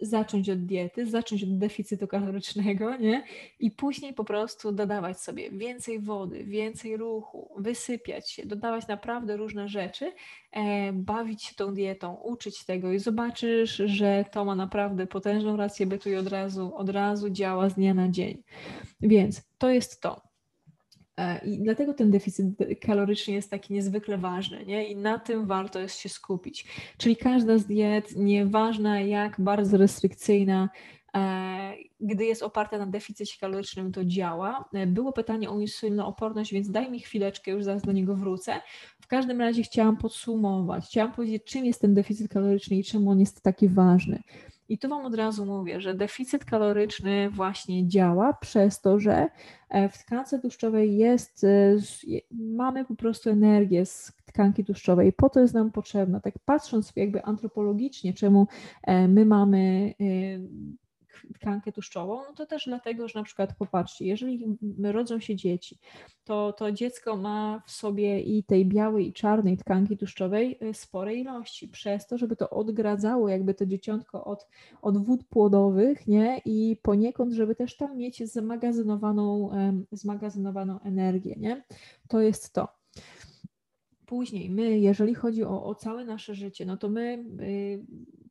zacząć 0.00 0.50
od 0.50 0.66
diety, 0.66 1.06
zacząć 1.06 1.42
od 1.42 1.58
deficytu 1.58 2.06
kalorycznego, 2.06 2.96
nie? 2.96 3.24
I 3.58 3.70
później 3.70 4.14
po 4.14 4.24
prostu 4.24 4.72
dodawać 4.72 5.20
sobie 5.20 5.50
więcej 5.50 6.00
wody, 6.00 6.44
więcej 6.44 6.96
ruchu, 6.96 7.54
wysypiać 7.58 8.30
się, 8.30 8.46
dodawać 8.46 8.88
naprawdę 8.88 9.36
różne 9.36 9.68
rzeczy, 9.68 10.12
e, 10.52 10.92
bawić 10.92 11.42
się 11.42 11.54
tą 11.54 11.74
dietą, 11.74 12.14
uczyć 12.14 12.64
tego 12.64 12.92
i 12.92 12.98
zobaczysz, 12.98 13.76
że 13.76 14.24
to 14.32 14.44
ma 14.44 14.54
naprawdę 14.54 15.06
potężną 15.06 15.56
rację 15.56 15.86
bytu 15.86 16.10
i 16.10 16.16
od 16.16 16.28
razu, 16.28 16.74
od 16.74 16.88
razu 16.88 17.30
działa 17.30 17.68
z 17.68 17.74
dnia 17.74 17.94
na 17.94 18.08
dzień. 18.08 18.42
Więc 19.00 19.42
to 19.58 19.70
jest 19.70 20.00
to. 20.00 20.27
E, 21.18 21.38
I 21.44 21.58
dlatego 21.58 21.94
ten 21.94 22.10
deficyt 22.10 22.46
kaloryczny 22.80 23.34
jest 23.34 23.50
taki 23.50 23.74
niezwykle 23.74 24.18
ważny, 24.18 24.66
nie? 24.66 24.88
I 24.88 24.96
na 24.96 25.18
tym 25.18 25.46
warto 25.46 25.80
jest 25.80 25.98
się 25.98 26.08
skupić. 26.08 26.66
Czyli 26.98 27.16
każda 27.16 27.58
z 27.58 27.66
diet, 27.66 28.16
nieważna 28.16 29.00
jak 29.00 29.40
bardzo 29.40 29.76
restrykcyjna, 29.76 30.68
e, 31.14 31.74
gdy 32.00 32.24
jest 32.24 32.42
oparta 32.42 32.78
na 32.78 32.86
deficycie 32.86 33.36
kalorycznym, 33.40 33.92
to 33.92 34.04
działa. 34.04 34.68
E, 34.72 34.86
było 34.86 35.12
pytanie 35.12 35.50
o 35.50 35.60
insulinooporność, 35.60 36.52
więc 36.52 36.70
daj 36.70 36.90
mi 36.90 37.00
chwileczkę, 37.00 37.50
już 37.50 37.64
zaraz 37.64 37.82
do 37.82 37.92
niego 37.92 38.16
wrócę. 38.16 38.60
W 39.00 39.06
każdym 39.06 39.40
razie 39.40 39.62
chciałam 39.62 39.96
podsumować, 39.96 40.84
chciałam 40.84 41.12
powiedzieć, 41.12 41.44
czym 41.44 41.64
jest 41.64 41.80
ten 41.80 41.94
deficyt 41.94 42.32
kaloryczny 42.32 42.76
i 42.76 42.84
czemu 42.84 43.10
on 43.10 43.20
jest 43.20 43.42
taki 43.42 43.68
ważny. 43.68 44.22
I 44.68 44.78
tu 44.78 44.88
Wam 44.88 45.06
od 45.06 45.14
razu 45.14 45.46
mówię, 45.46 45.80
że 45.80 45.94
deficyt 45.94 46.44
kaloryczny 46.44 47.30
właśnie 47.30 47.88
działa 47.88 48.32
przez 48.32 48.80
to, 48.80 48.98
że 48.98 49.28
e, 49.68 49.88
w 49.88 49.98
tkance 49.98 50.38
tłuszczowej 50.38 50.96
jest, 50.96 51.44
e, 51.44 51.76
mamy 52.30 52.84
po 52.84 52.94
prostu 52.94 53.30
energię 53.30 53.86
z 53.86 54.12
tkanki 54.26 54.64
tłuszczowej. 54.64 55.12
Po 55.12 55.30
to 55.30 55.40
jest 55.40 55.54
nam 55.54 55.70
potrzebna. 55.70 56.20
Tak 56.20 56.34
patrząc 56.38 56.92
jakby 56.96 57.24
antropologicznie, 57.24 58.14
czemu 58.14 58.46
e, 58.82 59.08
my 59.08 59.26
mamy 59.26 59.94
tkankę 61.34 61.72
tłuszczową, 61.72 62.16
no 62.16 62.34
to 62.36 62.46
też 62.46 62.64
dlatego, 62.64 63.08
że 63.08 63.18
na 63.18 63.24
przykład 63.24 63.56
popatrzcie, 63.56 64.04
jeżeli 64.04 64.58
rodzą 64.82 65.20
się 65.20 65.36
dzieci, 65.36 65.78
to 66.24 66.52
to 66.52 66.72
dziecko 66.72 67.16
ma 67.16 67.62
w 67.66 67.70
sobie 67.70 68.20
i 68.20 68.44
tej 68.44 68.66
białej 68.66 69.08
i 69.08 69.12
czarnej 69.12 69.56
tkanki 69.56 69.96
tłuszczowej 69.96 70.58
y, 70.62 70.74
spore 70.74 71.14
ilości, 71.14 71.68
przez 71.68 72.06
to, 72.06 72.18
żeby 72.18 72.36
to 72.36 72.50
odgradzało 72.50 73.28
jakby 73.28 73.54
to 73.54 73.66
dzieciątko 73.66 74.24
od, 74.24 74.46
od 74.82 74.98
wód 74.98 75.24
płodowych, 75.24 76.06
nie? 76.06 76.40
I 76.44 76.76
poniekąd, 76.82 77.32
żeby 77.32 77.54
też 77.54 77.76
tam 77.76 77.96
mieć 77.96 78.28
zmagazynowaną, 78.28 79.50
zmagazynowaną 79.92 80.80
energię, 80.80 81.34
nie? 81.38 81.64
To 82.08 82.20
jest 82.20 82.52
to. 82.52 82.68
Później 84.06 84.50
my, 84.50 84.78
jeżeli 84.78 85.14
chodzi 85.14 85.44
o, 85.44 85.64
o 85.64 85.74
całe 85.74 86.04
nasze 86.04 86.34
życie, 86.34 86.66
no 86.66 86.76
to 86.76 86.88
my 86.88 87.24
y, 87.40 87.84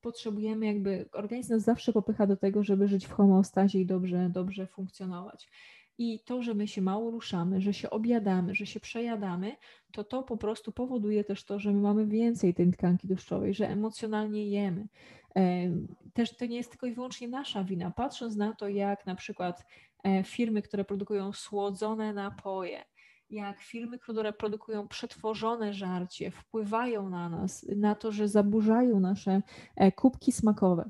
potrzebujemy 0.07 0.65
jakby, 0.65 1.09
organizm 1.11 1.53
nas 1.53 1.63
zawsze 1.63 1.93
popycha 1.93 2.27
do 2.27 2.37
tego, 2.37 2.63
żeby 2.63 2.87
żyć 2.87 3.05
w 3.07 3.11
homeostazie 3.11 3.79
i 3.79 3.85
dobrze, 3.85 4.29
dobrze 4.33 4.67
funkcjonować. 4.67 5.49
I 5.97 6.19
to, 6.25 6.41
że 6.41 6.53
my 6.53 6.67
się 6.67 6.81
mało 6.81 7.11
ruszamy, 7.11 7.61
że 7.61 7.73
się 7.73 7.89
objadamy, 7.89 8.55
że 8.55 8.65
się 8.65 8.79
przejadamy, 8.79 9.55
to 9.91 10.03
to 10.03 10.23
po 10.23 10.37
prostu 10.37 10.71
powoduje 10.71 11.23
też 11.23 11.43
to, 11.43 11.59
że 11.59 11.73
my 11.73 11.81
mamy 11.81 12.05
więcej 12.05 12.53
tej 12.53 12.71
tkanki 12.71 13.07
tłuszczowej, 13.07 13.53
że 13.53 13.69
emocjonalnie 13.69 14.47
jemy. 14.47 14.87
E, 15.35 15.71
też 16.13 16.37
to 16.37 16.45
nie 16.45 16.57
jest 16.57 16.69
tylko 16.69 16.87
i 16.87 16.93
wyłącznie 16.93 17.27
nasza 17.27 17.63
wina. 17.63 17.91
Patrząc 17.91 18.35
na 18.35 18.53
to, 18.53 18.67
jak 18.67 19.05
na 19.05 19.15
przykład 19.15 19.65
e, 20.03 20.23
firmy, 20.23 20.61
które 20.61 20.85
produkują 20.85 21.33
słodzone 21.33 22.13
napoje, 22.13 22.85
jak 23.29 23.61
firmy, 23.61 23.99
które 23.99 24.33
produkują 24.33 24.87
przetworzone 24.87 25.73
żarcie, 25.73 26.31
wpływają 26.31 27.09
na 27.09 27.29
nas, 27.29 27.65
na 27.75 27.95
to, 27.95 28.11
że 28.11 28.27
zaburzają 28.27 28.99
nasze 28.99 29.41
e, 29.75 29.91
kubki 29.91 30.31
smakowe. 30.31 30.89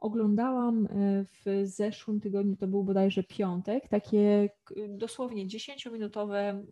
Oglądałam 0.00 0.86
e, 0.86 0.88
w 1.24 1.66
zeszłym 1.68 2.20
tygodniu, 2.20 2.56
to 2.56 2.66
był 2.66 2.84
bodajże 2.84 3.22
piątek, 3.22 3.88
takie 3.88 4.50
dosłownie 4.88 5.46
10-minutowy 5.46 6.34
e, 6.34 6.64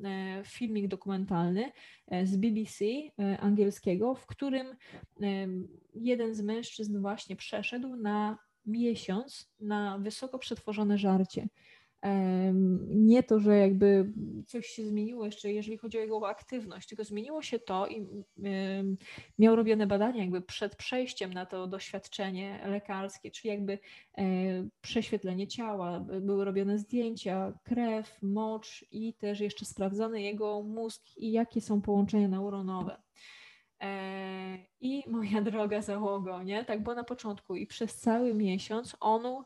filmik 0.45 0.89
dokumentalny 0.89 1.73
z 2.25 2.37
BBC 2.37 2.85
angielskiego, 3.41 4.15
w 4.15 4.27
którym 4.27 4.67
jeden 5.95 6.35
z 6.35 6.41
mężczyzn 6.41 7.01
właśnie 7.01 7.37
przeszedł 7.37 7.97
na 7.97 8.39
miesiąc 8.67 9.51
na 9.61 9.99
wysoko 9.99 10.39
przetworzone 10.39 10.99
żarcie 10.99 11.49
nie 12.89 13.23
to, 13.23 13.41
że 13.41 13.59
jakby 13.59 14.13
coś 14.47 14.67
się 14.67 14.87
zmieniło 14.87 15.25
jeszcze, 15.25 15.53
jeżeli 15.53 15.79
chodzi 15.79 15.99
o 15.99 16.01
jego 16.01 16.29
aktywność, 16.29 16.89
tylko 16.89 17.05
zmieniło 17.05 17.43
się 17.43 17.59
to 17.59 17.87
i 17.89 18.07
miał 19.39 19.57
robione 19.57 19.87
badania 19.87 20.21
jakby 20.21 20.43
przed 20.43 20.77
przejściem 20.77 21.33
na 21.33 21.47
to 21.47 21.67
doświadczenie 21.67 22.61
lekarskie, 22.67 23.31
czyli 23.31 23.49
jakby 23.49 23.79
e, 24.19 24.25
prześwietlenie 24.81 25.49
ciała, 25.49 26.01
były 26.01 26.45
robione 26.45 26.79
zdjęcia, 26.79 27.59
krew, 27.63 28.19
mocz 28.23 28.85
i 28.91 29.15
też 29.15 29.41
jeszcze 29.41 29.65
sprawdzany 29.65 30.23
jego 30.23 30.63
mózg 30.63 31.03
i 31.17 31.33
jakie 31.33 31.61
są 31.61 31.81
połączenia 31.81 32.29
neuronowe. 32.29 33.03
E, 33.81 34.59
I 34.81 35.05
moja 35.11 35.43
droga 35.51 35.83
załogo, 35.83 36.43
nie? 36.43 36.65
Tak 36.65 36.83
było 36.83 36.95
na 36.95 37.05
początku 37.05 37.57
i 37.57 37.67
przez 37.67 37.97
cały 37.97 38.35
miesiąc 38.35 38.97
on 39.01 39.45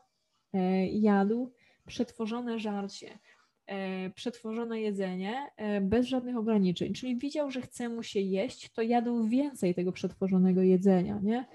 e, 0.53 0.87
jadł 0.87 1.51
przetworzone 1.89 2.59
żarcie, 2.59 3.19
e, 3.65 4.09
przetworzone 4.09 4.81
jedzenie 4.81 5.51
bez 5.81 6.05
żadnych 6.05 6.37
ograniczeń. 6.37 6.93
Czyli 6.93 7.17
widział, 7.17 7.51
że 7.51 7.61
chce 7.61 7.89
mu 7.89 8.03
się 8.03 8.19
jeść, 8.19 8.69
to 8.73 8.81
jadł 8.81 9.23
więcej 9.27 9.75
tego 9.75 9.91
przetworzonego 9.91 10.61
jedzenia, 10.61 11.19
nie? 11.23 11.45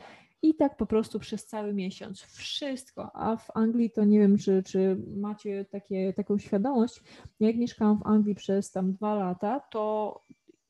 I 0.42 0.54
tak 0.54 0.76
po 0.76 0.86
prostu 0.86 1.18
przez 1.18 1.46
cały 1.46 1.74
miesiąc. 1.74 2.20
Wszystko. 2.20 3.10
A 3.16 3.36
w 3.36 3.50
Anglii 3.54 3.90
to 3.90 4.04
nie 4.04 4.18
wiem, 4.18 4.38
czy, 4.38 4.62
czy 4.66 4.96
macie 5.16 5.64
takie, 5.64 6.12
taką 6.12 6.38
świadomość. 6.38 7.00
Jak 7.40 7.56
mieszkałam 7.56 7.98
w 7.98 8.06
Anglii 8.06 8.34
przez 8.34 8.70
tam 8.70 8.92
dwa 8.92 9.14
lata, 9.14 9.60
to 9.60 10.20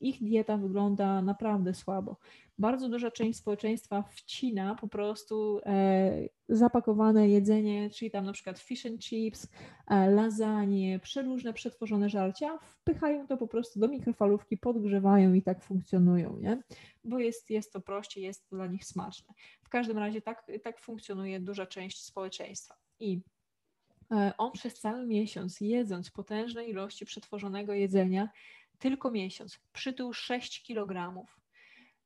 ich 0.09 0.23
dieta 0.23 0.57
wygląda 0.57 1.21
naprawdę 1.21 1.73
słabo. 1.73 2.17
Bardzo 2.57 2.89
duża 2.89 3.11
część 3.11 3.39
społeczeństwa 3.39 4.01
wcina 4.01 4.75
po 4.75 4.87
prostu 4.87 5.59
e, 5.65 6.29
zapakowane 6.49 7.29
jedzenie, 7.29 7.89
czyli 7.89 8.11
tam 8.11 8.25
na 8.25 8.33
przykład 8.33 8.59
fish 8.59 8.85
and 8.85 9.01
chips, 9.01 9.47
e, 9.87 10.09
lasagne, 10.09 10.99
przeróżne 10.99 11.53
przetworzone 11.53 12.09
żarcia, 12.09 12.57
wpychają 12.61 13.27
to 13.27 13.37
po 13.37 13.47
prostu 13.47 13.79
do 13.79 13.87
mikrofalówki, 13.87 14.57
podgrzewają 14.57 15.33
i 15.33 15.41
tak 15.41 15.63
funkcjonują, 15.63 16.37
nie? 16.37 16.63
Bo 17.03 17.19
jest, 17.19 17.49
jest 17.49 17.73
to 17.73 17.81
prościej, 17.81 18.23
jest 18.23 18.49
to 18.49 18.55
dla 18.55 18.67
nich 18.67 18.85
smaczne. 18.85 19.33
W 19.63 19.69
każdym 19.69 19.97
razie 19.97 20.21
tak, 20.21 20.51
tak 20.63 20.79
funkcjonuje 20.79 21.39
duża 21.39 21.65
część 21.65 22.03
społeczeństwa. 22.03 22.75
I 22.99 23.21
e, 24.11 24.33
on 24.37 24.51
przez 24.51 24.79
cały 24.79 25.07
miesiąc, 25.07 25.61
jedząc 25.61 26.11
potężne 26.11 26.65
ilości 26.65 27.05
przetworzonego 27.05 27.73
jedzenia, 27.73 28.29
tylko 28.79 29.11
miesiąc 29.11 29.59
przytył 29.73 30.13
6 30.13 30.67
kg. 30.67 31.25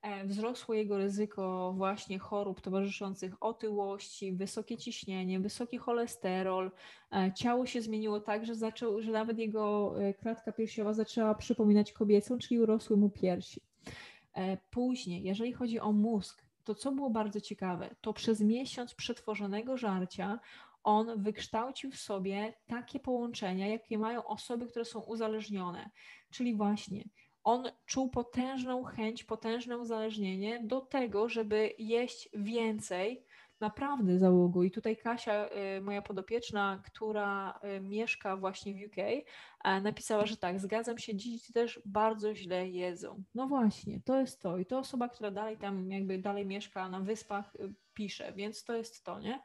E, 0.01 0.25
wzrosło 0.25 0.75
jego 0.75 0.97
ryzyko 0.97 1.73
właśnie 1.77 2.19
chorób 2.19 2.61
towarzyszących 2.61 3.43
otyłości, 3.43 4.33
wysokie 4.33 4.77
ciśnienie, 4.77 5.39
wysoki 5.39 5.77
cholesterol. 5.77 6.71
E, 7.11 7.33
ciało 7.33 7.65
się 7.65 7.81
zmieniło 7.81 8.19
tak, 8.19 8.45
że, 8.45 8.55
zaczął, 8.55 9.01
że 9.01 9.11
nawet 9.11 9.38
jego 9.38 9.95
e, 10.01 10.13
klatka 10.13 10.51
piersiowa 10.51 10.93
zaczęła 10.93 11.35
przypominać 11.35 11.91
kobiecą, 11.91 12.38
czyli 12.38 12.59
urosły 12.59 12.97
mu 12.97 13.09
piersi. 13.09 13.61
Później, 14.69 15.23
jeżeli 15.23 15.53
chodzi 15.53 15.79
o 15.79 15.91
mózg, 15.91 16.45
to 16.63 16.75
co 16.75 16.91
było 16.91 17.09
bardzo 17.09 17.41
ciekawe, 17.41 17.95
to 18.01 18.13
przez 18.13 18.41
miesiąc 18.41 18.93
przetworzonego 18.95 19.77
żarcia 19.77 20.39
on 20.83 21.23
wykształcił 21.23 21.91
w 21.91 21.97
sobie 21.97 22.53
takie 22.67 22.99
połączenia, 22.99 23.67
jakie 23.67 23.97
mają 23.97 24.25
osoby, 24.25 24.67
które 24.67 24.85
są 24.85 24.99
uzależnione. 24.99 25.89
Czyli 26.31 26.55
właśnie 26.55 27.03
on 27.43 27.63
czuł 27.86 28.09
potężną 28.09 28.83
chęć, 28.83 29.24
potężne 29.24 29.77
uzależnienie 29.77 30.59
do 30.63 30.81
tego, 30.81 31.29
żeby 31.29 31.74
jeść 31.77 32.29
więcej, 32.33 33.25
naprawdę 33.59 34.19
załogu. 34.19 34.63
I 34.63 34.71
tutaj 34.71 34.98
Kasia, 34.98 35.50
y, 35.77 35.81
moja 35.81 36.01
podopieczna, 36.01 36.81
która 36.86 37.59
y, 37.77 37.81
mieszka 37.81 38.38
właśnie 38.38 38.74
w 38.74 38.77
UK, 38.77 39.25
napisała, 39.81 40.25
że 40.25 40.38
tak, 40.38 40.59
zgadzam 40.59 40.98
się, 40.98 41.15
dzieci 41.15 41.53
też 41.53 41.81
bardzo 41.86 42.36
źle 42.36 42.69
jedzą. 42.69 43.24
No 43.36 43.48
właśnie, 43.48 44.01
to 44.05 44.19
jest 44.19 44.41
to. 44.41 44.57
I 44.57 44.65
to 44.65 44.79
osoba, 44.79 45.09
która 45.09 45.31
dalej 45.31 45.57
tam 45.57 45.91
jakby 45.91 46.17
dalej 46.17 46.45
mieszka 46.45 46.89
na 46.89 47.00
wyspach, 47.00 47.55
y, 47.55 47.74
pisze, 47.93 48.33
więc 48.33 48.63
to 48.63 48.74
jest 48.74 49.03
to, 49.03 49.19
nie? 49.19 49.39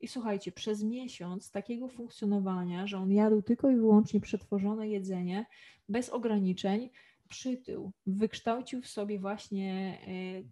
I 0.00 0.08
słuchajcie, 0.08 0.52
przez 0.52 0.82
miesiąc 0.82 1.50
takiego 1.50 1.88
funkcjonowania, 1.88 2.86
że 2.86 2.98
on 2.98 3.12
jadł 3.12 3.42
tylko 3.42 3.70
i 3.70 3.76
wyłącznie 3.76 4.20
przetworzone 4.20 4.88
jedzenie, 4.88 5.46
bez 5.88 6.10
ograniczeń, 6.10 6.90
przytył, 7.28 7.92
wykształcił 8.06 8.82
w 8.82 8.86
sobie 8.86 9.18
właśnie 9.18 9.98
e, 10.06 10.08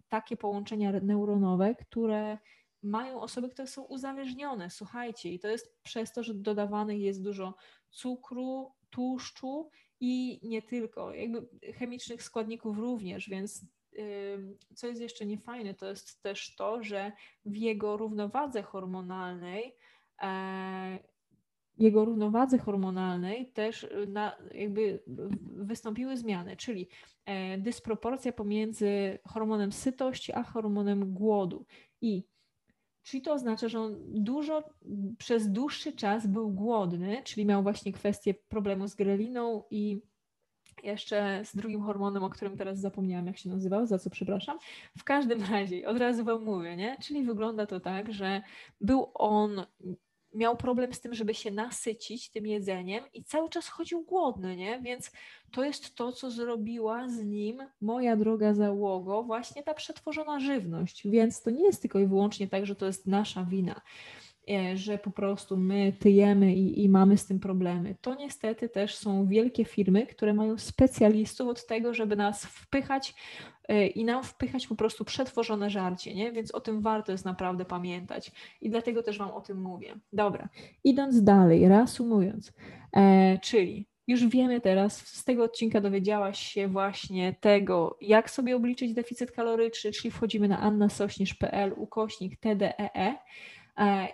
takie 0.09 0.37
połączenia 0.37 0.91
neuronowe, 0.91 1.75
które 1.75 2.37
mają 2.83 3.21
osoby, 3.21 3.49
które 3.49 3.67
są 3.67 3.83
uzależnione. 3.83 4.69
Słuchajcie, 4.69 5.33
i 5.33 5.39
to 5.39 5.47
jest 5.47 5.81
przez 5.83 6.13
to, 6.13 6.23
że 6.23 6.33
dodawanych 6.33 6.99
jest 6.99 7.23
dużo 7.23 7.55
cukru, 7.89 8.71
tłuszczu 8.89 9.69
i 9.99 10.39
nie 10.43 10.61
tylko, 10.61 11.13
jakby 11.13 11.47
chemicznych 11.73 12.23
składników 12.23 12.77
również, 12.77 13.29
więc 13.29 13.65
co 14.75 14.87
jest 14.87 15.01
jeszcze 15.01 15.25
niefajne, 15.25 15.73
to 15.73 15.89
jest 15.89 16.21
też 16.23 16.55
to, 16.55 16.83
że 16.83 17.11
w 17.45 17.55
jego 17.55 17.97
równowadze 17.97 18.61
hormonalnej 18.61 19.75
e, 20.21 20.99
jego 21.77 22.05
równowadze 22.05 22.57
hormonalnej 22.57 23.51
też 23.51 23.83
y, 23.83 24.07
na, 24.07 24.37
jakby 24.53 25.03
wystąpiły 25.41 26.17
zmiany, 26.17 26.57
czyli 26.57 26.87
e, 27.25 27.57
dysproporcja 27.57 28.31
pomiędzy 28.31 29.19
hormonem 29.27 29.71
sytości 29.71 30.33
a 30.33 30.43
hormonem 30.43 31.13
głodu. 31.13 31.65
I 32.01 32.23
czyli 33.03 33.23
to 33.23 33.33
oznacza, 33.33 33.69
że 33.69 33.79
on 33.79 33.95
dużo 34.07 34.63
przez 35.17 35.51
dłuższy 35.51 35.93
czas 35.93 36.27
był 36.27 36.51
głodny, 36.51 37.21
czyli 37.23 37.45
miał 37.45 37.63
właśnie 37.63 37.93
kwestię 37.93 38.33
problemu 38.33 38.87
z 38.87 38.95
greliną 38.95 39.63
i 39.71 40.01
jeszcze 40.83 41.41
z 41.45 41.55
drugim 41.55 41.81
hormonem, 41.81 42.23
o 42.23 42.29
którym 42.29 42.57
teraz 42.57 42.79
zapomniałam, 42.79 43.27
jak 43.27 43.37
się 43.37 43.49
nazywał, 43.49 43.85
za 43.85 43.99
co 43.99 44.09
przepraszam. 44.09 44.57
W 44.97 45.03
każdym 45.03 45.43
razie, 45.51 45.87
od 45.87 45.97
razu 45.97 46.23
Wam 46.23 46.43
mówię, 46.43 46.75
nie? 46.75 46.97
Czyli 47.01 47.23
wygląda 47.23 47.65
to 47.65 47.79
tak, 47.79 48.13
że 48.13 48.41
był 48.81 49.11
on 49.13 49.65
miał 50.33 50.57
problem 50.57 50.93
z 50.93 51.01
tym, 51.01 51.13
żeby 51.13 51.33
się 51.33 51.51
nasycić 51.51 52.29
tym 52.29 52.47
jedzeniem 52.47 53.03
i 53.13 53.23
cały 53.23 53.49
czas 53.49 53.67
chodził 53.67 54.03
głodny, 54.03 54.55
nie? 54.55 54.81
Więc 54.81 55.11
to 55.51 55.63
jest 55.63 55.95
to, 55.95 56.11
co 56.11 56.31
zrobiła 56.31 57.09
z 57.09 57.23
nim 57.23 57.63
moja 57.81 58.15
droga 58.15 58.53
załogo, 58.53 59.23
właśnie 59.23 59.63
ta 59.63 59.73
przetworzona 59.73 60.39
żywność. 60.39 61.07
Więc 61.07 61.41
to 61.41 61.49
nie 61.49 61.63
jest 61.63 61.81
tylko 61.81 61.99
i 61.99 62.07
wyłącznie 62.07 62.47
tak, 62.47 62.65
że 62.65 62.75
to 62.75 62.85
jest 62.85 63.07
nasza 63.07 63.43
wina. 63.43 63.81
E, 64.49 64.77
że 64.77 64.97
po 64.97 65.11
prostu 65.11 65.57
my 65.57 65.93
tyjemy 65.99 66.53
i, 66.53 66.83
i, 66.83 66.89
mamy 66.89 67.17
z 67.17 67.25
tym 67.25 67.39
problemy. 67.39 67.95
To 68.01 68.15
niestety 68.15 68.69
też 68.69 68.95
są 68.95 69.27
wielkie 69.27 69.65
firmy, 69.65 70.07
które 70.07 70.33
mają 70.33 70.57
specjalistów 70.57 71.47
od 71.47 71.65
tego, 71.65 71.93
żeby 71.93 72.15
nas 72.15 72.45
wpychać 72.45 73.15
e, 73.67 73.87
i 73.87 74.05
nam 74.05 74.23
wpychać 74.23 74.67
po 74.67 74.75
prostu 74.75 75.05
przetworzone 75.05 75.69
żarcie, 75.69 76.15
nie? 76.15 76.31
Więc 76.31 76.51
o 76.51 76.61
tym 76.61 76.81
warto 76.81 77.11
jest 77.11 77.25
naprawdę 77.25 77.65
pamiętać 77.65 78.31
i 78.61 78.69
dlatego 78.69 79.03
też 79.03 79.17
Wam 79.17 79.31
o 79.31 79.41
tym 79.41 79.61
mówię. 79.61 79.95
Dobra, 80.13 80.49
idąc 80.83 81.23
dalej, 81.23 81.67
reasumując, 81.67 82.53
e, 82.95 83.39
czyli 83.41 83.87
już 84.07 84.27
wiemy 84.27 84.61
teraz, 84.61 85.07
z 85.07 85.23
tego 85.23 85.43
odcinka 85.43 85.81
dowiedziałaś 85.81 86.39
się 86.39 86.67
właśnie 86.67 87.35
tego, 87.39 87.97
jak 88.01 88.29
sobie 88.29 88.55
obliczyć 88.55 88.93
deficyt 88.93 89.31
kaloryczny, 89.31 89.91
czyli 89.91 90.11
wchodzimy 90.11 90.47
na 90.47 90.59
annasośnierz.pl 90.59 91.73
ukośnik 91.77 92.39
TDEE 92.39 92.89
E, 92.95 93.15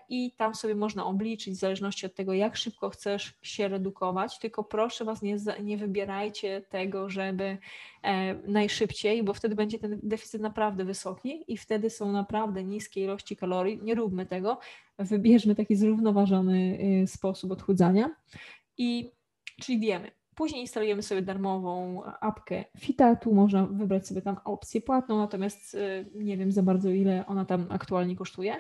i 0.10 0.32
tam 0.32 0.56
sobie 0.56 0.76
można 0.76 1.06
obliczyć 1.06 1.54
w 1.54 1.60
zależności 1.60 2.06
od 2.06 2.16
tego, 2.16 2.34
jak 2.34 2.58
szybko 2.58 2.90
chcesz 2.90 3.34
się 3.42 3.68
redukować. 3.68 4.40
Tylko 4.40 4.64
proszę 4.64 5.06
Was, 5.06 5.22
nie, 5.22 5.38
nie 5.64 5.78
wybierajcie 5.78 6.62
tego, 6.62 7.10
żeby 7.10 7.58
e, 8.04 8.36
najszybciej, 8.36 9.24
bo 9.24 9.34
wtedy 9.34 9.56
będzie 9.56 9.80
ten 9.80 10.00
deficyt 10.04 10.42
naprawdę 10.42 10.86
wysoki 10.86 11.44
i 11.48 11.58
wtedy 11.58 11.90
są 11.90 12.12
naprawdę 12.12 12.64
niskie 12.64 13.04
ilości 13.04 13.36
kalorii. 13.36 13.80
Nie 13.84 13.96
róbmy 13.96 14.26
tego. 14.26 14.60
Wybierzmy 15.00 15.56
taki 15.56 15.76
zrównoważony 15.76 16.80
y, 17.04 17.08
sposób 17.08 17.52
odchudzania. 17.52 18.16
I 18.78 19.12
czyli 19.62 19.80
wiemy, 19.80 20.12
Później 20.40 20.62
instalujemy 20.62 21.04
sobie 21.04 21.22
darmową 21.22 22.04
apkę 22.22 22.66
Fita. 22.78 23.16
Tu 23.16 23.34
można 23.34 23.66
wybrać 23.66 24.08
sobie 24.08 24.22
tam 24.22 24.38
opcję 24.46 24.82
płatną, 24.82 25.18
natomiast 25.18 25.76
y, 25.76 26.06
nie 26.16 26.38
wiem 26.38 26.52
za 26.52 26.64
bardzo, 26.64 26.90
ile 26.90 27.26
ona 27.26 27.46
tam 27.46 27.66
aktualnie 27.70 28.16
kosztuje. 28.16 28.56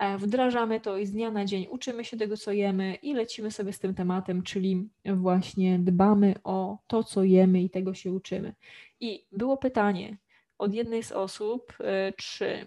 E, 0.00 0.18
wdrażamy 0.18 0.80
to 0.80 0.98
i 0.98 1.06
z 1.06 1.12
dnia 1.12 1.30
na 1.30 1.44
dzień 1.44 1.66
uczymy 1.70 2.04
się 2.04 2.16
tego, 2.16 2.36
co 2.36 2.52
jemy 2.52 2.94
i 2.94 3.14
lecimy 3.14 3.50
sobie 3.50 3.72
z 3.72 3.78
tym 3.78 3.94
tematem, 3.94 4.42
czyli 4.42 4.88
właśnie 5.04 5.78
dbamy 5.78 6.34
o 6.44 6.78
to, 6.86 7.04
co 7.04 7.24
jemy 7.24 7.62
i 7.62 7.70
tego 7.70 7.94
się 7.94 8.12
uczymy. 8.12 8.54
I 9.00 9.26
było 9.32 9.56
pytanie 9.56 10.16
od 10.58 10.74
jednej 10.74 11.02
z 11.02 11.12
osób, 11.12 11.72
y, 11.80 12.12
czy 12.16 12.66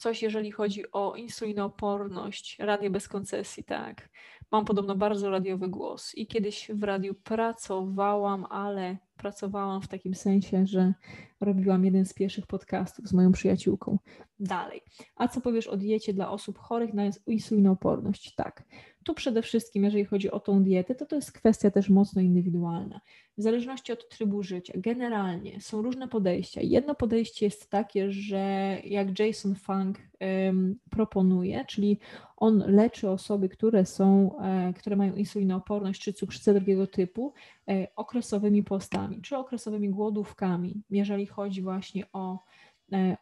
coś, 0.00 0.22
jeżeli 0.22 0.50
chodzi 0.50 0.92
o 0.92 1.14
insulinooporność, 1.14 2.56
radio 2.58 2.90
bez 2.90 3.08
koncesji, 3.08 3.64
tak. 3.64 4.08
Mam 4.52 4.64
podobno 4.64 4.94
bardzo 4.96 5.30
radiowy 5.30 5.68
głos 5.68 6.14
i 6.14 6.26
kiedyś 6.26 6.70
w 6.74 6.82
radiu 6.82 7.14
pracowałam, 7.14 8.46
ale 8.50 8.96
pracowałam 9.16 9.82
w 9.82 9.88
takim 9.88 10.14
sensie, 10.14 10.66
że 10.66 10.94
robiłam 11.40 11.84
jeden 11.84 12.06
z 12.06 12.14
pierwszych 12.14 12.46
podcastów 12.46 13.08
z 13.08 13.12
moją 13.12 13.32
przyjaciółką. 13.32 13.98
Dalej. 14.38 14.82
A 15.16 15.28
co 15.28 15.40
powiesz 15.40 15.66
o 15.66 15.76
diecie 15.76 16.14
dla 16.14 16.30
osób 16.30 16.58
chorych 16.58 16.94
na 16.94 17.02
insulinooporność? 17.26 18.34
Tak. 18.34 18.64
Tu 19.04 19.14
przede 19.14 19.42
wszystkim, 19.42 19.84
jeżeli 19.84 20.04
chodzi 20.04 20.30
o 20.30 20.40
tą 20.40 20.62
dietę, 20.62 20.94
to 20.94 21.06
to 21.06 21.16
jest 21.16 21.32
kwestia 21.32 21.70
też 21.70 21.88
mocno 21.88 22.22
indywidualna. 22.22 23.00
W 23.38 23.42
zależności 23.42 23.92
od 23.92 24.08
trybu 24.08 24.42
życia, 24.42 24.72
generalnie 24.76 25.60
są 25.60 25.82
różne 25.82 26.08
podejścia. 26.08 26.60
Jedno 26.62 26.94
podejście 26.94 27.46
jest 27.46 27.70
takie, 27.70 28.12
że 28.12 28.76
jak 28.84 29.18
Jason 29.18 29.54
Funk 29.54 29.98
um, 30.20 30.78
proponuje, 30.90 31.64
czyli 31.64 31.98
on 32.36 32.64
leczy 32.66 33.10
osoby, 33.10 33.48
które 33.48 33.86
są, 33.86 34.38
e, 34.38 34.72
które 34.72 34.96
mają 34.96 35.14
insulinooporność 35.14 36.02
czy 36.02 36.12
cukrzycę 36.12 36.54
drugiego 36.54 36.86
typu, 36.86 37.32
e, 37.68 37.86
okresowymi 37.96 38.62
postami, 38.62 39.22
czy 39.22 39.36
okresowymi 39.36 39.90
głodówkami, 39.90 40.82
jeżeli 40.90 41.26
chodzi 41.26 41.62
właśnie 41.62 42.04
o 42.12 42.38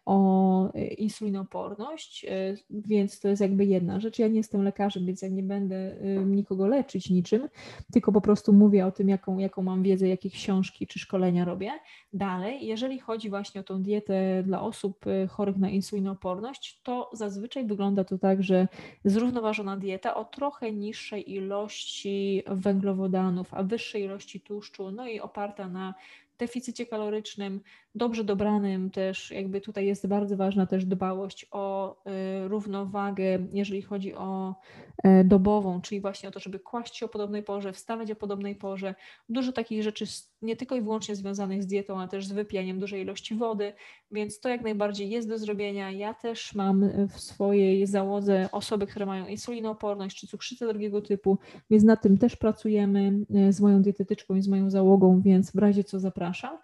o 0.04 0.72
e, 0.72 0.86
insulinooporność, 0.86 2.24
e, 2.24 2.54
więc 2.70 3.20
to 3.20 3.28
jest 3.28 3.42
jakby 3.42 3.64
jedna 3.64 4.00
rzecz. 4.00 4.18
Ja 4.18 4.28
nie 4.28 4.36
jestem 4.36 4.62
lekarzem, 4.62 5.06
więc 5.06 5.22
ja 5.22 5.28
nie 5.28 5.42
będę 5.42 5.96
nikogo 6.26 6.66
leczyć 6.66 7.10
niczym, 7.10 7.48
tylko 7.92 8.12
po 8.12 8.20
prostu 8.20 8.52
mówię 8.52 8.86
o 8.86 8.92
tym, 8.92 9.08
jaką, 9.08 9.38
jaką 9.38 9.62
mam 9.62 9.82
wiedzę, 9.82 10.08
jakie 10.08 10.30
książki 10.30 10.86
czy 10.86 10.98
szkolenia 10.98 11.44
robię. 11.44 11.70
Dalej, 12.12 12.66
jeżeli 12.66 12.98
chodzi 12.98 13.30
właśnie 13.30 13.60
o 13.60 13.64
tą 13.64 13.82
dietę 13.82 14.42
dla 14.42 14.62
osób 14.62 15.04
chorych 15.28 15.56
na 15.56 15.70
insulinooporność, 15.70 16.80
to 16.82 17.10
zazwyczaj 17.12 17.66
wygląda 17.66 18.04
to 18.04 18.18
tak, 18.18 18.42
że 18.42 18.68
zrównoważona 19.04 19.76
dieta 19.76 20.14
o 20.14 20.24
trochę 20.24 20.72
niższej 20.72 21.32
ilości 21.32 22.42
węglowodanów, 22.46 23.54
a 23.54 23.62
wyższej 23.62 24.02
ilości 24.02 24.40
tłuszczu, 24.40 24.90
no 24.90 25.08
i 25.08 25.20
oparta 25.20 25.68
na 25.68 25.94
deficycie 26.38 26.86
kalorycznym, 26.86 27.60
dobrze 27.98 28.24
dobranym 28.24 28.90
też, 28.90 29.30
jakby 29.30 29.60
tutaj 29.60 29.86
jest 29.86 30.06
bardzo 30.06 30.36
ważna 30.36 30.66
też 30.66 30.84
dbałość 30.84 31.46
o 31.50 31.96
y, 32.44 32.48
równowagę, 32.48 33.38
jeżeli 33.52 33.82
chodzi 33.82 34.14
o 34.14 34.54
e, 35.02 35.24
dobową, 35.24 35.80
czyli 35.80 36.00
właśnie 36.00 36.28
o 36.28 36.32
to, 36.32 36.40
żeby 36.40 36.58
kłaść 36.58 36.96
się 36.96 37.06
o 37.06 37.08
podobnej 37.08 37.42
porze, 37.42 37.72
wstawać 37.72 38.10
o 38.10 38.16
podobnej 38.16 38.54
porze. 38.54 38.94
Dużo 39.28 39.52
takich 39.52 39.82
rzeczy 39.82 40.04
nie 40.42 40.56
tylko 40.56 40.76
i 40.76 40.80
wyłącznie 40.80 41.16
związanych 41.16 41.62
z 41.62 41.66
dietą, 41.66 41.98
ale 41.98 42.08
też 42.08 42.26
z 42.26 42.32
wypijaniem 42.32 42.80
dużej 42.80 43.02
ilości 43.02 43.34
wody, 43.34 43.72
więc 44.10 44.40
to 44.40 44.48
jak 44.48 44.62
najbardziej 44.62 45.10
jest 45.10 45.28
do 45.28 45.38
zrobienia. 45.38 45.90
Ja 45.90 46.14
też 46.14 46.54
mam 46.54 46.90
w 47.08 47.20
swojej 47.20 47.86
załodze 47.86 48.48
osoby, 48.52 48.86
które 48.86 49.06
mają 49.06 49.26
insulinooporność 49.26 50.20
czy 50.20 50.26
cukrzycę 50.26 50.68
drugiego 50.68 51.02
typu, 51.02 51.38
więc 51.70 51.84
nad 51.84 52.02
tym 52.02 52.18
też 52.18 52.36
pracujemy 52.36 53.12
z 53.50 53.60
moją 53.60 53.82
dietetyczką 53.82 54.34
i 54.34 54.42
z 54.42 54.48
moją 54.48 54.70
załogą, 54.70 55.20
więc 55.20 55.52
w 55.52 55.58
razie 55.58 55.84
co 55.84 56.00
zapraszam. 56.00 56.58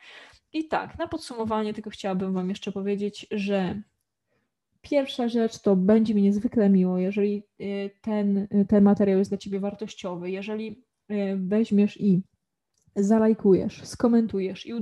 I 0.54 0.68
tak, 0.68 0.98
na 0.98 1.08
podsumowanie 1.08 1.74
tylko 1.74 1.90
chciałabym 1.90 2.32
Wam 2.32 2.48
jeszcze 2.48 2.72
powiedzieć, 2.72 3.26
że 3.30 3.82
pierwsza 4.82 5.28
rzecz 5.28 5.58
to 5.58 5.76
będzie 5.76 6.14
mi 6.14 6.22
niezwykle 6.22 6.70
miło, 6.70 6.98
jeżeli 6.98 7.42
y, 7.60 7.90
ten, 8.00 8.36
y, 8.38 8.66
ten 8.68 8.84
materiał 8.84 9.18
jest 9.18 9.30
dla 9.30 9.38
Ciebie 9.38 9.60
wartościowy, 9.60 10.30
jeżeli 10.30 10.84
y, 11.10 11.36
weźmiesz 11.36 12.00
i 12.00 12.22
zalajkujesz, 12.96 13.84
skomentujesz 13.84 14.66
i 14.66 14.74
u, 14.74 14.80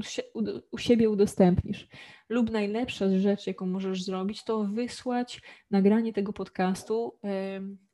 u, 0.73 0.79
siebie 0.79 1.11
udostępnisz. 1.11 1.89
Lub 2.29 2.51
najlepsza 2.51 3.19
rzecz, 3.19 3.47
jaką 3.47 3.67
możesz 3.67 4.05
zrobić, 4.05 4.45
to 4.45 4.65
wysłać 4.65 5.43
nagranie 5.71 6.13
tego 6.13 6.33
podcastu 6.33 7.19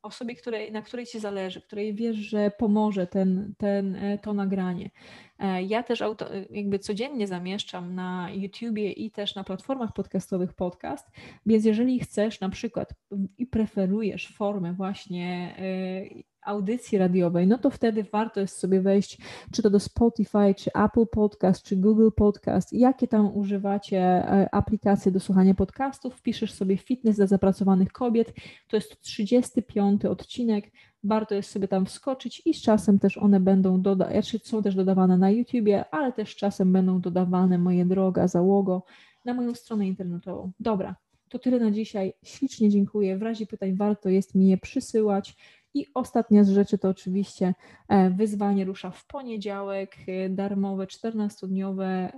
osobie, 0.02 0.34
której, 0.34 0.72
na 0.72 0.82
której 0.82 1.06
Ci 1.06 1.20
zależy, 1.20 1.60
której 1.60 1.94
wiesz, 1.94 2.16
że 2.16 2.50
pomoże 2.50 3.06
ten, 3.06 3.54
ten, 3.58 3.96
e, 3.96 4.18
to 4.18 4.34
nagranie. 4.34 4.90
E, 5.38 5.62
ja 5.62 5.82
też 5.82 6.02
auto, 6.02 6.26
jakby 6.50 6.78
codziennie 6.78 7.26
zamieszczam 7.26 7.94
na 7.94 8.30
YouTubie 8.30 8.92
i 8.92 9.10
też 9.10 9.34
na 9.34 9.44
platformach 9.44 9.92
podcastowych 9.92 10.52
podcast, 10.52 11.10
więc 11.46 11.64
jeżeli 11.64 12.00
chcesz 12.00 12.40
na 12.40 12.48
przykład 12.48 12.94
i 13.38 13.46
preferujesz 13.46 14.28
formę 14.28 14.72
właśnie 14.72 15.54
e, 15.58 16.28
audycji 16.48 16.98
radiowej, 16.98 17.46
no 17.46 17.58
to 17.58 17.70
wtedy 17.70 18.04
warto 18.12 18.40
jest 18.40 18.58
sobie 18.58 18.80
wejść, 18.80 19.18
czy 19.52 19.62
to 19.62 19.70
do 19.70 19.80
Spotify, 19.80 20.54
czy 20.56 20.70
Apple 20.72 21.06
Podcast, 21.06 21.62
czy 21.62 21.76
Google 21.76 22.08
Podcast, 22.16 22.72
jakie 22.72 23.08
tam 23.08 23.36
używacie 23.36 23.98
e, 23.98 24.54
aplikacje 24.54 25.12
do 25.12 25.20
słuchania 25.20 25.54
podcastów, 25.54 26.14
wpiszesz 26.14 26.52
sobie 26.52 26.76
fitness 26.76 27.16
dla 27.16 27.26
zapracowanych 27.26 27.92
kobiet, 27.92 28.32
to 28.68 28.76
jest 28.76 29.00
35 29.00 30.04
odcinek, 30.04 30.70
warto 31.04 31.34
jest 31.34 31.50
sobie 31.50 31.68
tam 31.68 31.86
wskoczyć 31.86 32.42
i 32.44 32.54
z 32.54 32.62
czasem 32.62 32.98
też 32.98 33.18
one 33.18 33.40
będą 33.40 33.82
dodawane, 33.82 34.22
znaczy 34.22 34.38
są 34.44 34.62
też 34.62 34.74
dodawane 34.74 35.18
na 35.18 35.30
YouTubie, 35.30 35.84
ale 35.90 36.12
też 36.12 36.36
czasem 36.36 36.72
będą 36.72 37.00
dodawane, 37.00 37.58
moje 37.58 37.86
droga, 37.86 38.28
załogo, 38.28 38.82
na 39.24 39.34
moją 39.34 39.54
stronę 39.54 39.86
internetową. 39.86 40.52
Dobra, 40.60 40.96
to 41.28 41.38
tyle 41.38 41.58
na 41.58 41.70
dzisiaj. 41.70 42.14
Ślicznie 42.22 42.70
dziękuję. 42.70 43.18
W 43.18 43.22
razie 43.22 43.46
pytań 43.46 43.76
warto 43.76 44.08
jest 44.08 44.34
mi 44.34 44.48
je 44.48 44.58
przysyłać. 44.58 45.36
I 45.74 45.86
ostatnia 45.94 46.44
z 46.44 46.50
rzeczy 46.50 46.78
to 46.78 46.88
oczywiście 46.88 47.54
e, 47.88 48.10
wyzwanie 48.10 48.64
rusza 48.64 48.90
w 48.90 49.06
poniedziałek, 49.06 49.96
e, 50.06 50.28
darmowe, 50.28 50.86
14-dniowe, 50.86 51.84
e, 51.84 52.10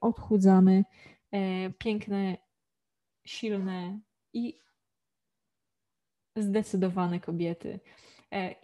odchudzamy, 0.00 0.84
piękne, 1.78 2.36
silne 3.26 4.00
i 4.32 4.58
zdecydowane 6.36 7.20
kobiety. 7.20 7.80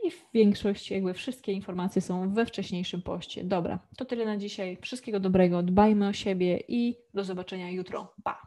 I 0.04 0.10
w 0.10 0.26
większości, 0.34 0.94
jakby 0.94 1.14
wszystkie 1.14 1.52
informacje 1.52 2.02
są 2.02 2.34
we 2.34 2.46
wcześniejszym 2.46 3.02
poście. 3.02 3.44
Dobra, 3.44 3.78
to 3.96 4.04
tyle 4.04 4.24
na 4.24 4.36
dzisiaj. 4.36 4.78
Wszystkiego 4.82 5.20
dobrego, 5.20 5.62
dbajmy 5.62 6.08
o 6.08 6.12
siebie 6.12 6.60
i 6.68 6.96
do 7.14 7.24
zobaczenia 7.24 7.70
jutro. 7.70 8.14
Pa! 8.24 8.46